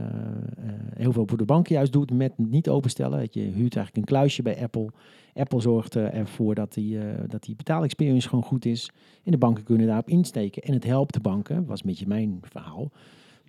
[0.95, 3.19] heel veel voor de banken juist doet met niet openstellen.
[3.19, 4.89] Dat je huurt eigenlijk een kluisje bij Apple.
[5.33, 8.91] Apple zorgt ervoor dat die, dat die betaalexperience gewoon goed is.
[9.23, 10.61] En de banken kunnen daarop insteken.
[10.61, 12.91] En het helpt de banken, was een beetje mijn verhaal.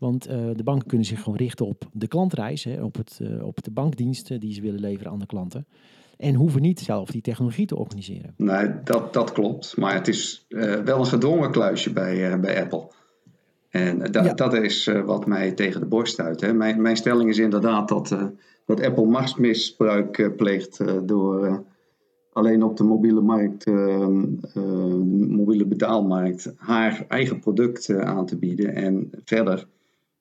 [0.02, 3.46] Want eh, de banken kunnen zich gewoon richten op de klantreis, hè, op, het, eh,
[3.46, 5.66] op de bankdiensten die ze willen leveren aan de klanten.
[6.16, 8.34] En hoeven niet zelf die technologie te organiseren.
[8.36, 9.76] Nee, dat, dat klopt.
[9.76, 12.90] Maar het is eh, wel een gedwongen kluisje bij, bij Apple.
[13.70, 14.34] En da- Ja.
[14.34, 16.40] dat is wat mij tegen de borst stuit.
[16.40, 16.52] Hè.
[16.54, 18.16] Mijn, mijn stelling is inderdaad dat,
[18.66, 21.64] dat Apple machtsmisbruik pleegt door
[22.32, 23.66] alleen op de mobiele markt,
[25.36, 29.66] mobiele betaalmarkt, haar eigen product aan te bieden en verder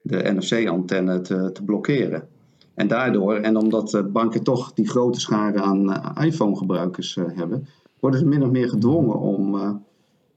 [0.01, 2.27] de NFC-antenne te, te blokkeren.
[2.73, 7.67] En daardoor, en omdat eh, banken toch die grote scharen aan eh, iPhone-gebruikers eh, hebben,
[7.99, 9.55] worden ze min of meer gedwongen om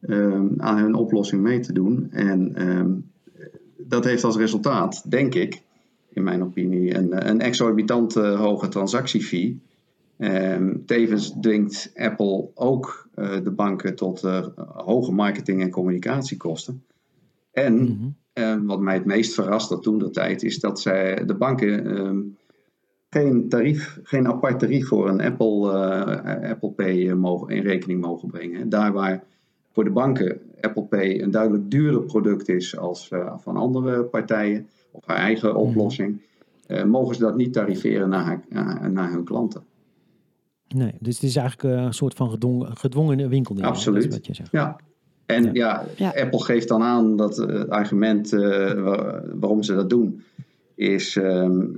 [0.01, 2.11] ehm, aan hun oplossing mee te doen.
[2.11, 2.93] En ehm,
[3.77, 5.63] dat heeft als resultaat, denk ik,
[6.09, 9.61] in mijn opinie, een, een exorbitant hoge transactiefee.
[10.17, 14.21] Ehm, tevens dwingt Apple ook de banken tot
[14.75, 16.83] hoge marketing- en communicatiekosten.
[17.53, 18.09] En mhm.
[18.35, 21.97] Ehm, wat mij het meest verrast dat toen de tijd is dat zij, de banken
[21.97, 22.21] ehm,
[23.11, 28.01] geen tarief, geen apart tarief voor een Apple, uh, Apple Pay eh, mogen, in rekening
[28.01, 28.69] mogen brengen.
[28.69, 29.25] Daar waar
[29.73, 34.69] voor de banken Apple Pay een duidelijk duurder product is als uh, van andere partijen,
[34.91, 35.59] of haar eigen mhm.
[35.59, 36.21] oplossing,
[36.87, 39.63] mogen ze dat niet tariveren naar, haar, naar hun klanten.
[40.69, 43.63] Nee, dus het is eigenlijk een soort van gedwongen, gedwongen winkel.
[43.63, 44.13] Absoluut.
[44.13, 44.51] Wat je zegt.
[44.51, 44.77] Ja,
[45.27, 45.87] en ja.
[45.99, 48.73] Apple geeft dan aan dat eh, het argument uh,
[49.35, 50.23] waarom ze dat doen,
[50.75, 51.77] is um,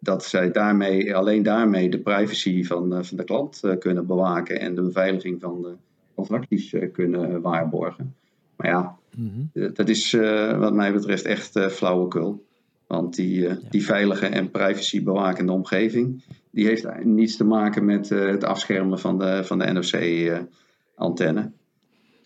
[0.00, 4.74] dat zij daarmee, alleen daarmee de privacy van, uh, van de klant kunnen bewaken en
[4.74, 5.72] de beveiliging van de
[6.14, 8.14] transacties kunnen waarborgen.
[8.56, 9.50] Maar ja, mm-hmm.
[9.74, 10.12] dat is
[10.58, 12.46] wat mij betreft echt flauwekul.
[12.86, 13.58] Want die, ja.
[13.70, 19.18] die veilige en privacy bewakende omgeving, die heeft niets te maken met het afschermen van
[19.18, 21.52] de, van de NFC-antenne.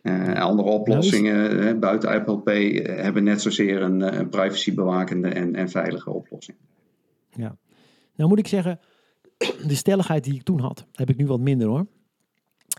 [0.03, 5.55] Uh, andere oplossingen nou buiten Pay eh, hebben net zozeer een, eh, een privacybewakende en,
[5.55, 6.57] en veilige oplossing.
[7.31, 7.57] Ja,
[8.15, 8.81] nou moet ik zeggen,
[9.67, 11.87] de stelligheid die ik toen had, heb ik nu wat minder hoor.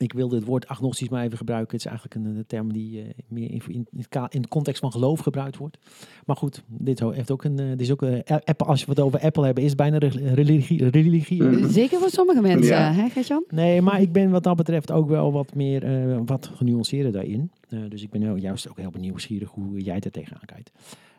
[0.03, 1.71] Ik wilde het woord agnostisch maar even gebruiken.
[1.71, 3.87] Het is eigenlijk een, een term die uh, meer in, in,
[4.29, 5.77] in, de context van geloof gebruikt wordt.
[6.25, 7.61] Maar goed, dit heeft ook een.
[7.61, 10.89] Uh, dit is ook, uh, Apple, als je het over Apple hebben, is bijna religie.
[10.89, 11.69] religie mm.
[11.69, 12.91] Zeker voor sommige mensen, ja.
[12.91, 13.43] hè, Gertjan?
[13.49, 15.81] Nee, maar ik ben wat dat betreft ook wel wat meer
[16.25, 17.51] wat genuanceerder daarin.
[17.89, 20.71] dus ik ben nou juist ook heel benieuwd hoe jij er tegenaan kijkt.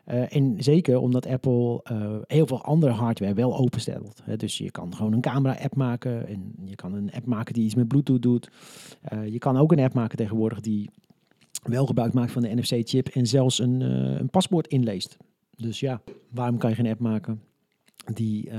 [0.07, 4.21] Uh, en zeker omdat Apple uh, heel veel andere hardware wel openstelt.
[4.23, 4.35] Hè.
[4.35, 7.75] Dus je kan gewoon een camera-app maken en je kan een app maken die iets
[7.75, 8.49] met Bluetooth doet.
[9.13, 10.89] Uh, je kan ook een app maken tegenwoordig die
[11.63, 13.81] wel gebruik maakt van de NFC-chip en zelfs een,
[14.19, 15.17] een paspoort inleest.
[15.55, 17.41] Dus ja, waarom kan je geen app maken
[18.13, 18.49] die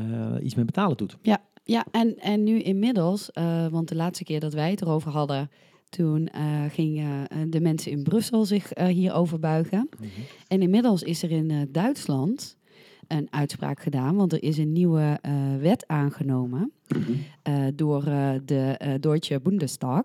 [0.43, 1.17] iets met betalen doet?
[1.23, 3.31] Ja, ja en, en nu inmiddels,
[3.71, 5.51] want de laatste keer dat wij het erover hadden,
[5.88, 9.88] toen uh, gingen eh, de mensen in Brussel zich uh, hierover buigen.
[9.99, 10.09] Mhm.
[10.49, 12.57] En inmiddels is er in Duitsland
[13.09, 15.20] een uitspraak gedaan, want er is een nieuwe
[15.61, 17.70] wet aangenomen mhm.
[17.75, 18.05] door
[18.44, 20.05] de Deutsche Bundestag.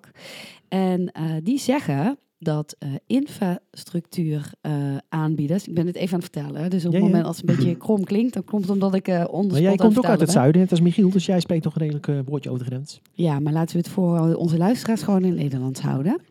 [0.67, 1.13] En
[1.43, 7.01] die zeggen dat uh, infrastructuuraanbieders, ik ben het even aan het vertellen, dus op het
[7.01, 9.61] moment als het een beetje krom klinkt, dan komt het omdat ik uh, onder Maar
[9.61, 12.07] jij komt ook uit het zuiden, net als Michiel, dus jij spreekt toch een redelijk
[12.07, 13.01] uh, woordje over de grens.
[13.13, 16.21] Ja, maar laten we het voor onze luisteraars gewoon in Nederlands houden.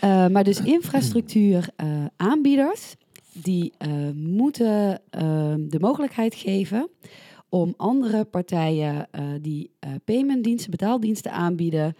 [0.00, 2.94] maar dus infrastructuuraanbieders,
[3.32, 3.72] die
[4.14, 5.00] moeten
[5.68, 6.88] de mogelijkheid geven
[7.48, 9.08] om andere partijen
[9.40, 9.70] die
[10.04, 11.94] paymentdiensten, betaaldiensten aanbieden,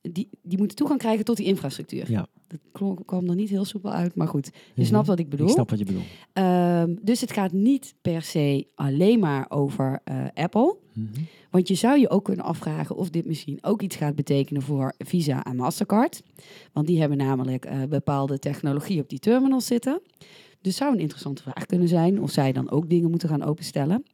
[0.00, 2.10] die, die moeten toegang krijgen tot die infrastructuur.
[2.10, 2.26] Ja.
[2.46, 2.60] Dat
[3.04, 4.46] kwam er niet heel soepel uit, maar goed.
[4.46, 4.84] Je mhm.
[4.84, 5.46] snapt wat ik bedoel.
[5.46, 6.04] Ik snap wat je bedoelt.
[6.32, 10.76] Um, dus het gaat niet per se alleen maar over uh, Apple.
[10.92, 11.26] Mm -hmm.
[11.50, 14.94] Want je zou je ook kunnen afvragen of dit misschien ook iets gaat betekenen voor
[14.98, 16.22] Visa en Mastercard.
[16.72, 20.00] Want die hebben namelijk uh, bepaalde technologie op die terminals zitten.
[20.60, 24.04] Dus zou een interessante vraag kunnen zijn of zij dan ook dingen moeten gaan openstellen.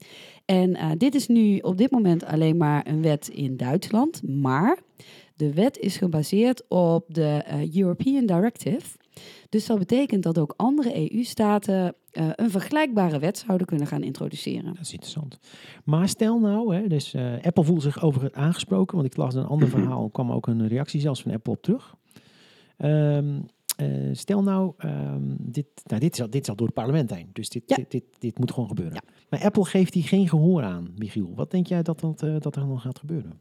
[0.44, 4.22] En uh, dit is nu op dit moment alleen maar een wet in Duitsland.
[4.28, 4.78] Maar
[5.36, 8.96] de wet is gebaseerd op de uh, European Directive.
[9.48, 14.74] Dus dat betekent dat ook andere EU-staten uh, een vergelijkbare wet zouden kunnen gaan introduceren.
[14.74, 15.38] Dat is interessant.
[15.84, 19.34] Maar stel nou, hè, dus uh, Apple voelde zich over het aangesproken, want ik las
[19.34, 21.94] een ander verhaal, kwam ook een reactie zelfs van Apple op terug.
[22.78, 23.46] Um,
[23.80, 27.14] uh, stel nou, um, dit, nou dit, is al, dit is al door het parlement
[27.14, 27.76] heen, dus dit, ja.
[27.76, 28.94] dit, dit, dit, moet gewoon gebeuren.
[28.94, 29.12] Ja.
[29.30, 31.32] Maar Apple geeft hier geen gehoor aan, Michiel.
[31.34, 33.40] Wat denk jij dat, dat, uh, dat er dan gaat gebeuren?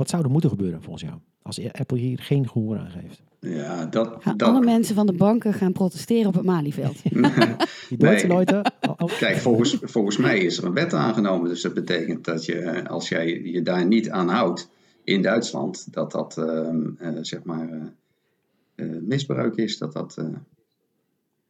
[0.00, 1.18] Wat zou er moeten gebeuren volgens jou?
[1.42, 3.22] Als Apple hier geen gehoor aan geeft.
[3.40, 4.48] Ja, dat, gaan dat...
[4.48, 7.02] alle mensen van de banken gaan protesteren op het Malieveld.
[7.88, 8.46] Die Duitse nee.
[8.46, 8.64] Oh,
[8.96, 9.18] oh.
[9.18, 11.48] Kijk, volgens, volgens mij is er een wet aangenomen.
[11.48, 14.68] Dus dat betekent dat je, als jij je daar niet aan houdt
[15.04, 16.68] in Duitsland, dat dat uh,
[17.00, 17.92] uh, zeg maar
[18.76, 19.78] uh, misbruik is.
[19.78, 20.16] Dat dat.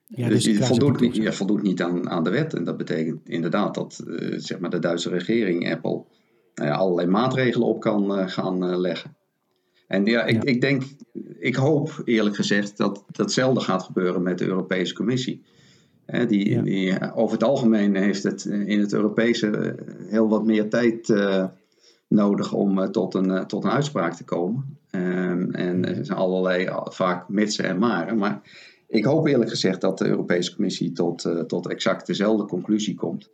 [0.07, 2.55] Ja, dus, dus je voldoet, niet, je voldoet niet aan, aan de wet.
[2.55, 4.05] En dat betekent inderdaad dat
[4.37, 6.05] zeg maar de Duitse regering Apple
[6.55, 9.17] nou allerlei maatregelen op kan eh, gaan eh, leggen.
[9.87, 10.83] En ja, ik, ik denk,
[11.39, 15.43] ik hoop eerlijk gezegd dat datzelfde gaat gebeuren met de Europese Commissie.
[16.29, 19.73] die, die, over het algemeen heeft het in het Europese eh,
[20.09, 21.15] heel wat meer tijd
[22.09, 24.79] nodig om tot, een, tot een uitspraak te komen.
[24.91, 28.19] Um, en er zijn allerlei, vaak mitsen en maren.
[28.19, 28.41] Maar
[28.89, 33.31] ik hoop eerlijk gezegd dat de Europese Commissie tot, tot exact dezelfde conclusie komt.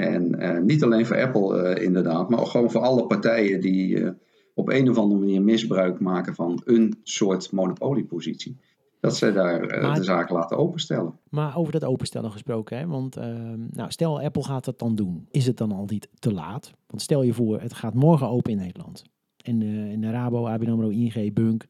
[0.00, 3.96] En uh, niet alleen voor Apple uh, inderdaad, maar ook gewoon voor alle partijen die
[3.96, 4.10] uh,
[4.54, 8.56] op een of andere manier misbruik maken van een soort monopoliepositie,
[9.00, 11.18] dat zij daar eh, Maar- de zaak laten openstellen.
[11.28, 12.86] Maar over dat openstellen gesproken, hè?
[12.86, 15.26] want ehm, nou, stel Apple gaat dat dan doen.
[15.30, 16.70] Is het dan al niet te laat?
[16.86, 19.02] Want stel je voor, het gaat morgen open in Nederland.
[19.44, 21.66] En eh in de Rabo, ABN AMRO, ING, Bunk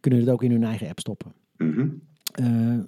[0.00, 1.32] kunnen het ook in hun eigen app stoppen.
[2.32, 2.78] Eh,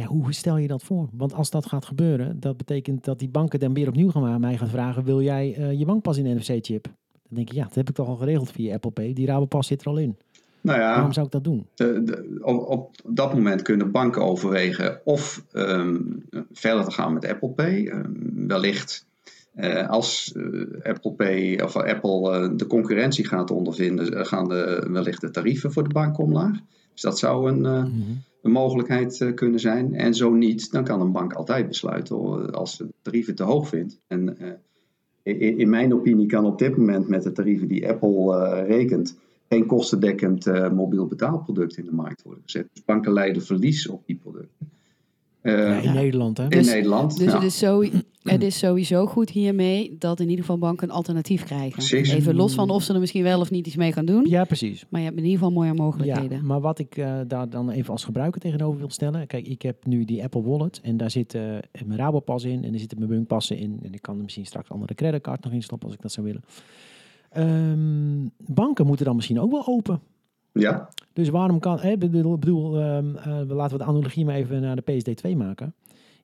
[0.00, 1.08] ja, hoe stel je dat voor?
[1.12, 4.40] Want als dat gaat gebeuren, dat betekent dat die banken dan weer opnieuw gaan aan
[4.40, 6.82] mij gaan vragen: wil jij eh, je bankpas in NFC-chip?
[6.84, 6.92] Dan
[7.38, 9.12] denk ik, ja, dat heb ik toch al geregeld via Apple Pay.
[9.12, 10.16] Die Rabopas zit er al in.
[10.60, 11.66] Nou ja, Waarom zou ik dat doen?
[11.74, 15.96] de- de- op, op dat moment kunnen banken overwegen of ehm,
[16.52, 17.86] verder te gaan met Apple Pay.
[17.86, 18.10] Ehm,
[18.46, 19.06] wellicht
[19.54, 25.20] eh, als eh, Apple Pay of Apple eh, de concurrentie gaat ondervinden, gaan de, wellicht
[25.20, 26.58] de tarieven voor de bank omlaag.
[26.92, 27.90] Dus dat zou een, Mhm.
[28.42, 29.94] een mogelijkheid kunnen zijn.
[29.94, 33.68] En zo niet, dan kan een bank altijd besluiten als ze de tarieven te hoog
[33.68, 33.98] vindt.
[34.06, 34.36] En
[35.22, 39.16] in, in mijn opinie kan op dit moment met de tarieven die Apple rekent,
[39.50, 42.68] geen kostendekkend eh, mobiel betaalproduct in de markt worden gezet.
[42.72, 44.70] Dus banken leiden verlies op die producten.
[45.42, 46.42] Eh, Ja, in Nederland, hè?
[46.44, 47.16] in Dus- Nederland.
[47.18, 47.34] Dus ja.
[47.34, 47.82] het, is zo,
[48.22, 51.72] het is sowieso goed hiermee dat in ieder geval banken een alternatief krijgen.
[51.72, 52.12] Precies.
[52.12, 54.26] Even los van of ze er misschien wel of niet iets mee gaan doen.
[54.28, 54.86] Ja, precies.
[54.88, 56.46] Maar je hebt in ieder geval mooie Ja, mogelijkheden.
[56.46, 59.26] maar wat ik eh, daar dan even als gebruiker tegenover wil stellen.
[59.26, 61.42] Kijk, ik heb nu die Apple Wallet en daar zit eh,
[61.86, 63.78] mijn Rabopas in en er zitten mijn bankpassen in.
[63.82, 66.26] En ik kan er misschien straks andere creditcard nog in stoppen als ik dat zou
[66.26, 66.42] willen.
[67.30, 70.00] Ehm, banken moeten dan misschien ook wel open.
[70.52, 74.60] Ja, Dus waarom kan, eh, bedoel, bedoel ehm, eh, laten we de analogie maar even
[74.60, 75.74] naar de PSD2 maken.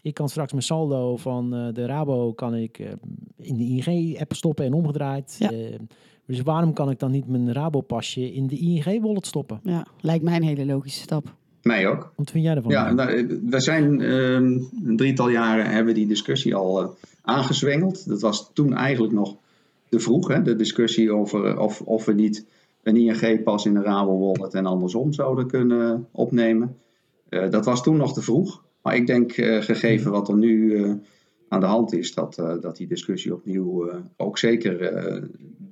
[0.03, 2.87] Ik kan straks mijn saldo van eh, de Rabo kan ik eh,
[3.37, 5.37] in de ING-app stoppen en omgedraaid.
[5.39, 5.51] Ja.
[5.51, 5.79] Eh,
[6.27, 9.61] dus waarom kan ik dan niet mijn Rabo-pasje in de ING-wallet stoppen?
[9.63, 11.35] Ja, lijkt mij een hele logische stap.
[11.63, 12.13] mij ook.
[12.17, 12.71] Wat vind jij ervan?
[12.71, 16.89] Ja, nou, we zijn ehm, een drietal jaren hebben we die discussie al eh,
[17.23, 18.09] aangezwengeld.
[18.09, 19.37] Dat was toen eigenlijk nog
[19.89, 22.45] te vroeg, hè, de discussie over of, of we niet
[22.87, 26.77] een ING-pas in een Rabo Wallet en andersom zouden kunnen opnemen.
[27.29, 28.65] Eh, dat was toen nog te vroeg.
[28.83, 30.93] Maar ik denk, eh, gegeven wat er nu eh,
[31.49, 34.79] aan de hand is, dat, dat die discussie opnieuw, ook zeker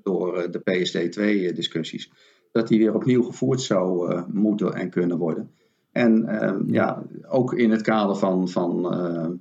[0.02, 2.10] door de PSD2-discussies,
[2.52, 5.50] dat die weer opnieuw gevoerd zou moeten en kunnen worden.
[5.92, 9.40] En ehm, ja, ook in het kader van, van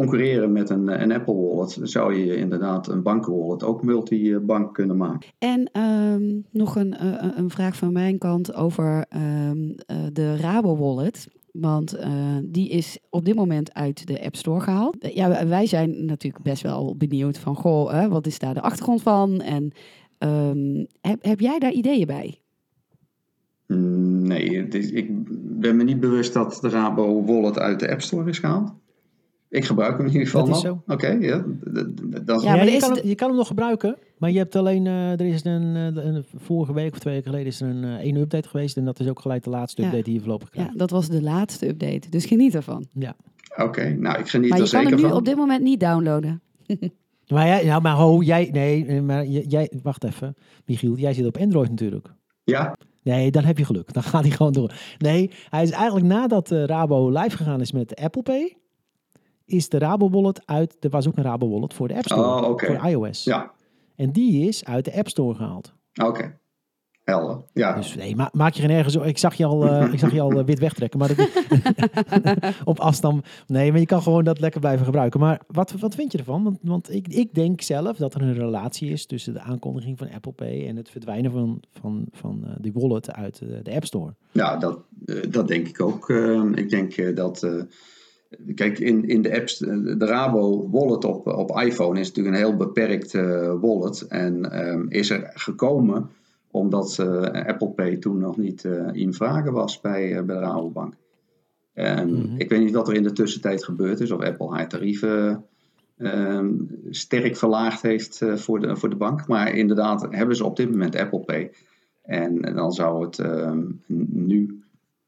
[0.00, 5.28] concurreren met een, een Apple Wallet, zou je inderdaad een bankenwallet ook multibank kunnen maken.
[5.38, 10.36] En ehm, nog een, eh, een- een vraag van mijn kant over ehm, eh, de
[10.36, 11.28] Rabo Wallet.
[11.52, 14.98] Want eh, die is op dit moment uit de App Store gehaald.
[14.98, 17.56] Eh, Ja, wij zijn natuurlijk best wel benieuwd van...
[17.56, 19.40] Goh, hè, wat is daar de achtergrond van?
[19.40, 19.72] En
[20.18, 22.38] ehm, heb, heb jij daar ideeën bij?
[23.66, 25.06] Mm, Nee, is- ik
[25.60, 28.72] ben me niet bewust dat de Rabo Wallet uit de App Store is gehaald.
[29.48, 30.82] Ik gebruik hem in ieder geval Dat is nog.
[30.86, 30.92] zo.
[30.92, 31.44] Oké, ja.
[32.24, 34.30] dat Ja, Ja, maar je, is kan het- hem, je kan hem nog gebruiken, maar
[34.30, 37.50] je hebt alleen, eh, er is een, eh, een, vorige week of twee weken geleden
[37.52, 39.86] is er een eh, één update geweest en dat is ook gelijk de laatste Ja.
[39.86, 40.78] update die je voorlopig Ja, krijgt.
[40.78, 42.08] dat was de laatste update.
[42.10, 42.86] Dus geniet ervan.
[42.92, 43.16] Ja.
[43.56, 45.18] Oké, nou ik geniet maar er je kan zeker hem nu van.
[45.18, 46.42] op dit moment niet downloaden.
[47.28, 50.34] Maar, jij, nou, maar ho, jij, nee, maar jij, wacht even,
[50.66, 52.08] Michiel, jij zit op Android natuurlijk.
[52.44, 53.92] Ja, Nee, dan heb je geluk.
[53.92, 54.74] Dan gaat hij gewoon door.
[54.98, 58.56] Nee, hij is eigenlijk nadat eh, Rabo live gegaan is met Apple Pay,
[59.44, 62.46] is de Rabo Wallet uit, er was ook een Rabo Wallet voor de App Store,
[62.46, 63.24] Oh, voor iOS.
[63.24, 63.52] ja,
[63.96, 65.72] En die is uit de App Store gehaald.
[66.02, 66.38] oké.
[67.04, 67.42] Helder.
[67.52, 68.94] Ja, Dus nee, ma maak je geen ergens.
[68.96, 71.28] Ik zag je al, eh, ik zag je al eh, wit wegtrekken, maar dat,
[72.64, 73.26] op afstand.
[73.46, 75.20] Nee, maar je kan gewoon dat lekker blijven gebruiken.
[75.20, 76.42] Maar wat, wat vind je ervan?
[76.44, 80.10] Want, want ik, ik denk zelf dat er een relatie is tussen de aankondiging van
[80.10, 84.14] Apple Pay en het verdwijnen van, van, van eh, die wallet uit de App Store.
[84.32, 84.78] Ja, dat,
[85.28, 86.08] dat denk ik ook.
[86.54, 87.46] Ik denk dat.
[88.46, 92.36] Eh, kijk, in, in de apps, eh, de Rabo wallet op, op iPhone is natuurlijk
[92.36, 94.06] een heel beperkt eh, wallet.
[94.08, 96.10] En ehm, is er gekomen
[96.50, 100.40] omdat eh, Apple Pay toen nog niet eh, in vragen was bij, eh, bij de
[100.40, 100.94] Rabobank.
[101.72, 102.36] En Mhm.
[102.38, 105.44] Ik weet niet wat er in de tussentijd gebeurd is, of Apple haar tarieven
[105.98, 106.52] ehm,
[106.90, 109.26] sterk verlaagd heeft eh, voor, de, voor de bank.
[109.28, 111.50] Maar inderdaad hebben ze op dit moment Apple Pay.
[112.02, 113.62] En dan zou het ehm,
[114.06, 114.62] nu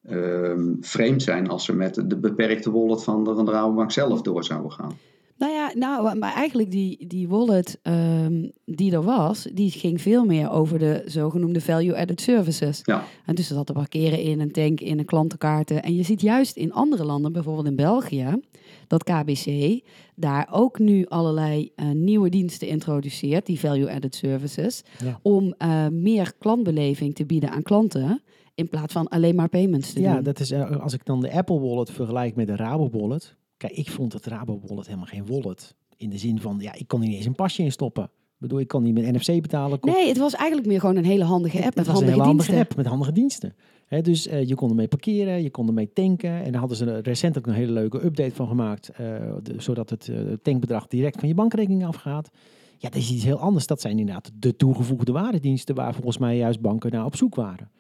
[0.09, 4.23] ehm, vreemd zijn als ze met de beperkte wallet van de, van de Rabobank zelf
[4.23, 4.93] door zouden gaan.
[5.39, 10.25] Nou ja, nou, maar eigenlijk die, die wallet ehm, die er was, die ging veel
[10.25, 12.81] meer over de zogenoemde value-added services.
[12.85, 15.83] Ja, En dus er zat te parkeren in, een tank in, een klantenkaarten.
[15.83, 18.41] En je ziet juist in andere landen, bijvoorbeeld in België,
[18.87, 19.81] dat KBC
[20.15, 25.19] daar ook nu allerlei eh, nieuwe diensten introduceert, die value-added services, Ja.
[25.23, 28.23] om eh, meer klantbeleving te bieden aan klanten,
[28.57, 30.23] in plaats van alleen maar payments te Ja, doen.
[30.23, 33.37] dat is eh, als ik dan de Apple Wallet vergelijk met de Rabo Wallet.
[33.57, 35.75] Kijk, ik vond het Rabo Wallet helemaal geen wallet.
[35.97, 38.05] In de zin van, ja, ik kon er niet eens een pasje in stoppen.
[38.05, 39.81] Ik bedoel, ik kan niet met NFC betalen.
[39.81, 42.03] Kon- Nee, het was eigenlijk meer gewoon een hele handige app het met was een
[42.03, 42.69] handige hele handige diensten.
[42.71, 43.55] app met handige diensten.
[44.03, 46.31] Dus eh, je kon ermee parkeren, je kon ermee tanken.
[46.43, 48.89] En daar hadden ze recent ook een hele leuke update van gemaakt.
[48.89, 48.97] eh,
[49.43, 50.11] de- zodat het
[50.43, 52.31] tankbedrag direct van je bankrekening afgaat.
[52.79, 53.67] Ja, dat is iets heel anders.
[53.67, 57.71] Dat zijn inderdaad de toegevoegde waardediensten waar volgens mij juist banken naar op zoek waren.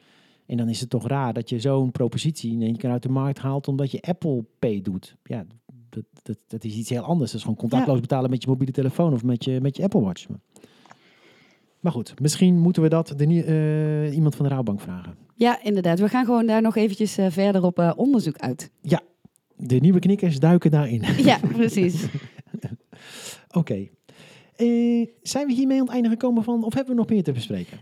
[0.46, 3.08] En dan is het toch raar dat je zo'n propositie in één keer uit de
[3.08, 5.16] markt haalt omdat je Apple Pay doet.
[5.24, 5.44] Ja,
[5.88, 7.30] dat, dat, dat is iets heel anders.
[7.30, 10.00] Dat is gewoon contactloos betalen met je mobiele telefoon of met je, met je Apple
[10.00, 10.26] Watch.
[11.80, 15.14] Maar goed, misschien moeten we dat de, eh, iemand van de Rabobank vragen.
[15.34, 15.98] Ja, inderdaad.
[15.98, 18.70] We gaan gewoon daar nog eventjes eh, verder op eh, onderzoek uit.
[19.58, 21.02] De nieuwe knikkers duiken daarin.
[21.16, 22.06] ja, precies.
[23.58, 23.88] Oké.
[25.22, 27.78] Zijn we hiermee aan het einde gekomen van, of hebben we nog meer te bespreken?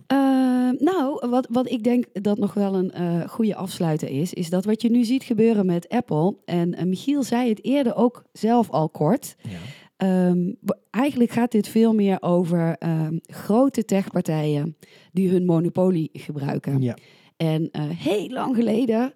[0.79, 4.51] Eh, nou, wat, wat ik denk dat nog wel een eh, goede afsluiter is, is
[4.51, 8.25] dat wat je nu ziet gebeuren met Apple, en eh, Michiel zei het eerder ook
[8.33, 9.59] zelf al kort, Ja.
[9.97, 10.53] Ehm,
[10.91, 14.77] eigenlijk gaat dit veel meer over ehm, grote techpartijen
[15.13, 16.83] die hun monopolie gebruiken.
[16.83, 16.97] ja.
[17.37, 19.13] En eh, heel lang geleden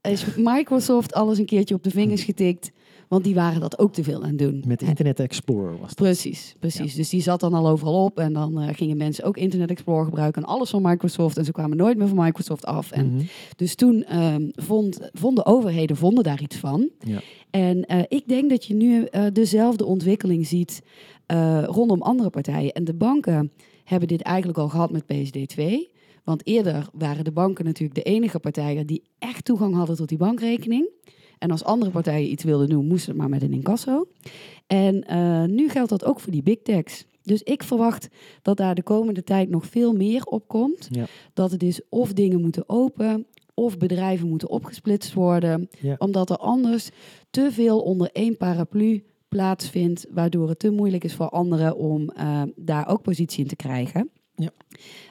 [0.00, 2.70] is Microsoft alles een keertje op de vingers getikt,
[3.10, 4.64] want die waren dat ook te veel aan het doen.
[4.66, 5.94] Met Internet Explorer was dat.
[5.94, 6.94] Precies, precies.
[6.94, 10.04] Dus die zat dan al overal op en dan eh, gingen mensen ook Internet Explorer
[10.04, 12.90] gebruiken en alles van Microsoft en ze kwamen nooit meer van Microsoft af.
[12.90, 13.24] En Mhm.
[13.56, 16.88] dus toen ehm, vond, vonden overheden vonden daar iets van.
[16.98, 17.20] Ja.
[17.50, 20.82] En eh, ik denk dat je nu eh, dezelfde ontwikkeling ziet
[21.66, 22.72] rondom andere partijen.
[22.72, 23.52] En de banken
[23.84, 25.90] hebben dit eigenlijk al gehad met PSD2.
[26.24, 30.18] Want eerder waren de banken natuurlijk de enige partijen die echt toegang hadden tot die
[30.18, 30.88] bankrekening.
[31.40, 34.06] En als andere partijen iets wilden doen, moesten het maar met een incasso.
[34.66, 37.04] En eh, nu geldt dat ook voor die big techs.
[37.22, 38.08] Dus ik verwacht
[38.42, 40.88] dat daar de komende tijd nog veel meer op komt.
[40.90, 41.04] Ja.
[41.34, 45.68] Dat het is of dingen moeten open, of bedrijven moeten opgesplitst worden.
[45.80, 45.94] Ja.
[45.98, 46.90] Omdat er anders
[47.30, 52.42] te veel onder één paraplu plaatsvindt, waardoor het te moeilijk is voor anderen om eh,
[52.56, 54.10] daar ook positie in te krijgen.
[54.40, 54.50] Ja.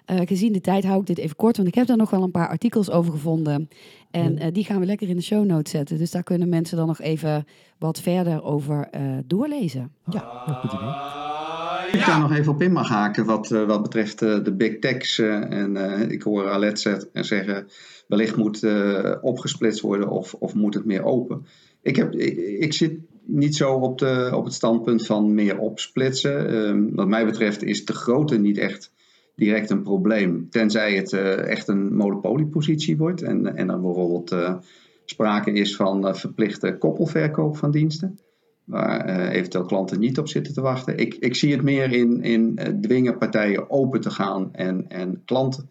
[0.06, 2.24] Eh, gezien de tijd hou ik dit even kort, want ik heb daar nog wel
[2.24, 3.70] een paar artikels over gevonden.
[4.12, 5.98] En eh, die gaan we lekker in de show notes zetten.
[5.98, 7.46] Dus daar kunnen mensen dan nog even
[7.78, 9.92] wat verder over eh, doorlezen.
[10.10, 12.00] Ja, goed idee.
[12.00, 14.80] Ik daar nog even op in mag haken wat, eh, wat betreft eh, de big
[14.80, 15.20] techs.
[15.20, 17.68] en eh, ik hoor Alet zet- zeggen,
[18.08, 21.46] wellicht moet eh, opgesplitst worden of, of moet het meer open.
[21.82, 22.94] Ik, heb, ik, ik zit
[23.26, 26.48] niet zo op, de, op het standpunt van meer opsplitsen.
[26.50, 28.92] Ehm, wat mij betreft is de grootte niet echt
[29.40, 30.50] direct een probleem.
[30.50, 33.22] Tenzij het eh, echt een monopoliepositie wordt.
[33.22, 34.56] En, en dan bijvoorbeeld eh,
[35.06, 38.20] sprake is van eh, verplichte koppelverkoop van diensten
[38.64, 40.98] waar eventueel klanten niet op zitten te wachten.
[40.98, 45.70] Ik, ik zie het meer in, in dwingen partijen open te gaan en, en klanten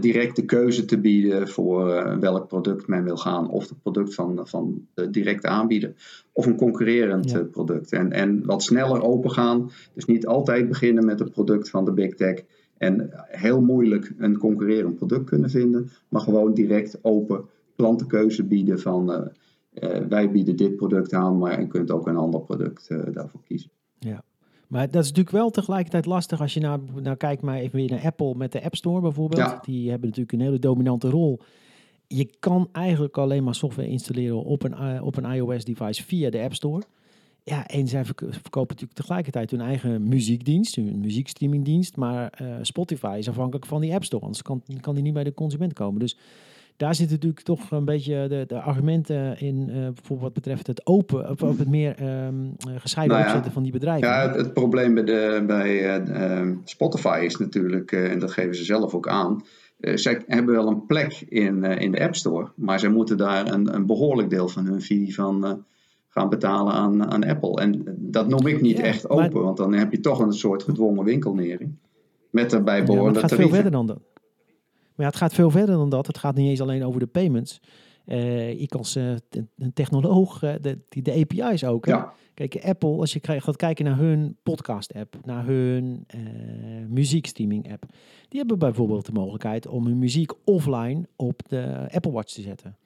[0.00, 1.84] direct de keuze te bieden voor
[2.20, 3.50] welk product men wil gaan.
[3.50, 5.94] Of het product van, van de directe aanbieder
[6.32, 7.42] of een concurrerend Ja.
[7.42, 7.92] product.
[7.92, 9.70] En, en wat sneller open gaan.
[9.94, 12.44] Dus niet altijd beginnen met het product van de big tech.
[12.78, 15.90] En heel moeilijk een concurrerend product kunnen vinden.
[16.08, 17.44] Maar gewoon direct open
[17.76, 19.12] klantenkeuze bieden van...
[19.12, 19.26] eh,
[19.72, 23.40] eh, wij bieden dit product aan, maar je kunt ook een ander product eh, daarvoor
[23.44, 23.70] kiezen.
[24.68, 27.90] Maar dat is natuurlijk wel tegelijkertijd lastig als je nou, nou kijkt maar even weer
[27.90, 29.40] naar Apple met de App Store bijvoorbeeld.
[29.40, 29.60] Ja.
[29.64, 31.40] Die hebben natuurlijk een hele dominante rol.
[32.06, 36.54] Je kan eigenlijk alleen maar software installeren op een, op een iOS-device via de App
[36.54, 36.82] Store.
[37.48, 41.96] Ja, en zij verk- verkopen natuurlijk tegelijkertijd hun eigen muziekdienst, hun muziekstreamingdienst.
[41.96, 45.24] Maar eh, Spotify is afhankelijk van die App Store, anders kan, kan die niet bij
[45.24, 46.00] de consument komen.
[46.00, 46.16] Dus
[46.76, 50.86] daar zitten natuurlijk toch een beetje de, de argumenten in, eh, bijvoorbeeld wat betreft het
[50.86, 53.28] open, of het meer ehm, eh, gescheiden Nou ja.
[53.28, 54.08] opzetten van die bedrijven.
[54.08, 58.54] Ja, het, het probleem bij, de, bij eh, eh, Spotify is natuurlijk, en dat geven
[58.54, 59.44] ze zelf ook aan,
[59.80, 63.52] eh, zij hebben wel een plek in, in de App Store, maar zij moeten daar
[63.52, 65.64] een, een behoorlijk deel van hun fee van
[66.08, 67.60] gaan betalen aan, aan Apple.
[67.60, 70.32] En dat noem ik niet Ja, echt maar- open, want dan heb je toch een
[70.32, 71.76] soort gedwongen winkelnering.
[72.30, 73.62] Met daarbij Ja, behorende het gaat veel tarieven.
[73.62, 73.98] verder dan dat.
[74.94, 76.06] Maar ja, het gaat veel verder dan dat.
[76.06, 77.60] Het gaat niet eens alleen over de payments.
[78.04, 79.14] Eh, ik als eh,
[79.56, 81.86] een technoloog, eh, de, die de API's ook.
[81.86, 81.92] Hè?
[81.92, 86.06] Ja, Kijk, Apple, als je gaat kijken naar hun podcast-app, naar hun
[86.88, 87.84] muziekstreaming-app.
[88.28, 92.76] Die hebben bijvoorbeeld de mogelijkheid om hun muziek offline op de Apple Watch te zetten.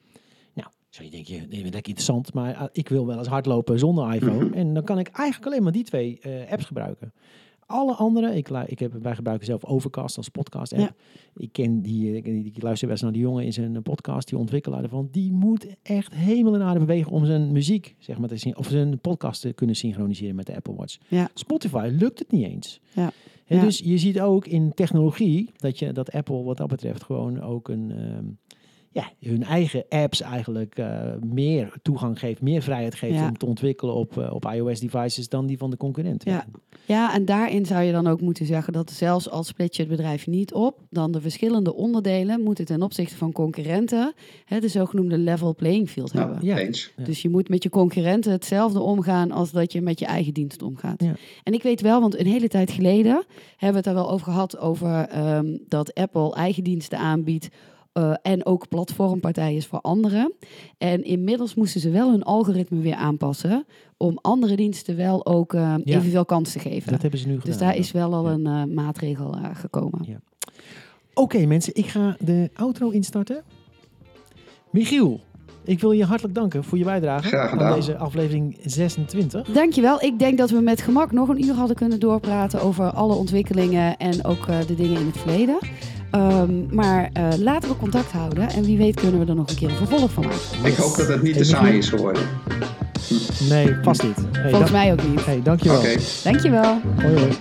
[0.93, 4.45] Zou je denken, nee, lekker interessant, maar eh, ik wil wel eens hardlopen zonder iPhone.
[4.45, 4.55] Mhm.
[4.55, 7.13] En dan kan ik eigenlijk alleen maar die twee eh, apps gebruiken.
[7.67, 10.81] Alle andere, ik, ik heb, wij gebruiken zelf Overcast als podcast app.
[10.81, 10.95] Ja.
[11.37, 14.83] Ik ken die, ik, ik luister best naar die jongen in zijn podcast, die ontwikkelaar
[14.83, 15.09] ervan.
[15.11, 18.67] Die moet echt hemel en aarde bewegen om zijn muziek, zeg maar, te zien, of
[18.69, 20.99] zijn podcast te kunnen synchroniseren met de Apple Watch.
[21.09, 21.31] Ja.
[21.35, 22.81] Spotify lukt het niet eens.
[22.93, 23.13] Ja.
[23.47, 23.61] Ja.
[23.61, 27.69] Dus je ziet ook in technologie dat, je, dat Apple wat dat betreft gewoon ook
[27.69, 28.25] een, ehm,
[28.93, 33.27] ja, hun eigen apps eigenlijk eh, meer toegang geeft, meer vrijheid geeft Ja.
[33.27, 36.25] om te ontwikkelen op, eh, op iOS-devices dan die van de concurrent.
[36.25, 36.45] Ja.
[36.85, 39.91] Ja, en daarin zou je dan ook moeten zeggen dat zelfs al split je het
[39.91, 44.13] bedrijf niet op, dan de verschillende onderdelen moeten ten opzichte van concurrenten
[44.45, 46.47] hè, de zogenoemde level playing field Nou, hebben.
[46.49, 46.59] Ja.
[46.59, 46.93] eens.
[46.97, 47.05] Ja.
[47.05, 50.63] Dus je moet met je concurrenten hetzelfde omgaan als dat je met je eigen dienst
[50.63, 51.03] omgaat.
[51.03, 51.15] Ja.
[51.43, 53.25] En ik weet wel, want een hele tijd geleden
[53.57, 57.49] hebben we het daar wel over gehad, over ehm, dat Apple eigen diensten aanbiedt.
[57.93, 60.33] Eh, en ook platformpartij is voor anderen.
[60.79, 63.65] En inmiddels moesten ze wel hun algoritme weer aanpassen.
[63.97, 65.97] om andere diensten wel ook eh, Ja.
[65.99, 66.93] evenveel kans te geven.
[66.93, 67.51] Dat hebben ze nu gedaan.
[67.51, 67.79] Dus daar ja.
[67.79, 68.33] is wel al Ja.
[68.35, 70.23] een eh, maatregel eh, gekomen.
[71.15, 73.43] Oké mensen, ik ga de outro instarten.
[74.71, 75.21] Michiel,
[75.65, 79.47] ik wil je hartelijk danken voor je bijdrage aan deze aflevering 26.
[79.49, 80.03] Dankjewel.
[80.03, 83.97] Ik denk dat we met gemak nog een uur hadden kunnen doorpraten over alle ontwikkelingen
[83.97, 85.59] en ook eh, de dingen in het verleden.
[86.13, 89.57] Ehm, maar eh, laten we contact houden en wie weet kunnen we er nog een
[89.57, 90.39] keer een vervolg van maken.
[90.71, 92.23] Ik hoop dat het niet te saai is geworden.
[93.49, 94.17] Nee, vast niet.
[94.33, 95.25] Hey, Volgens mij ook niet.
[95.25, 95.79] Hey, dankjewel.
[95.79, 95.97] Oké.
[96.25, 96.81] Dankjewel.
[97.03, 97.33] Hoi, hoi.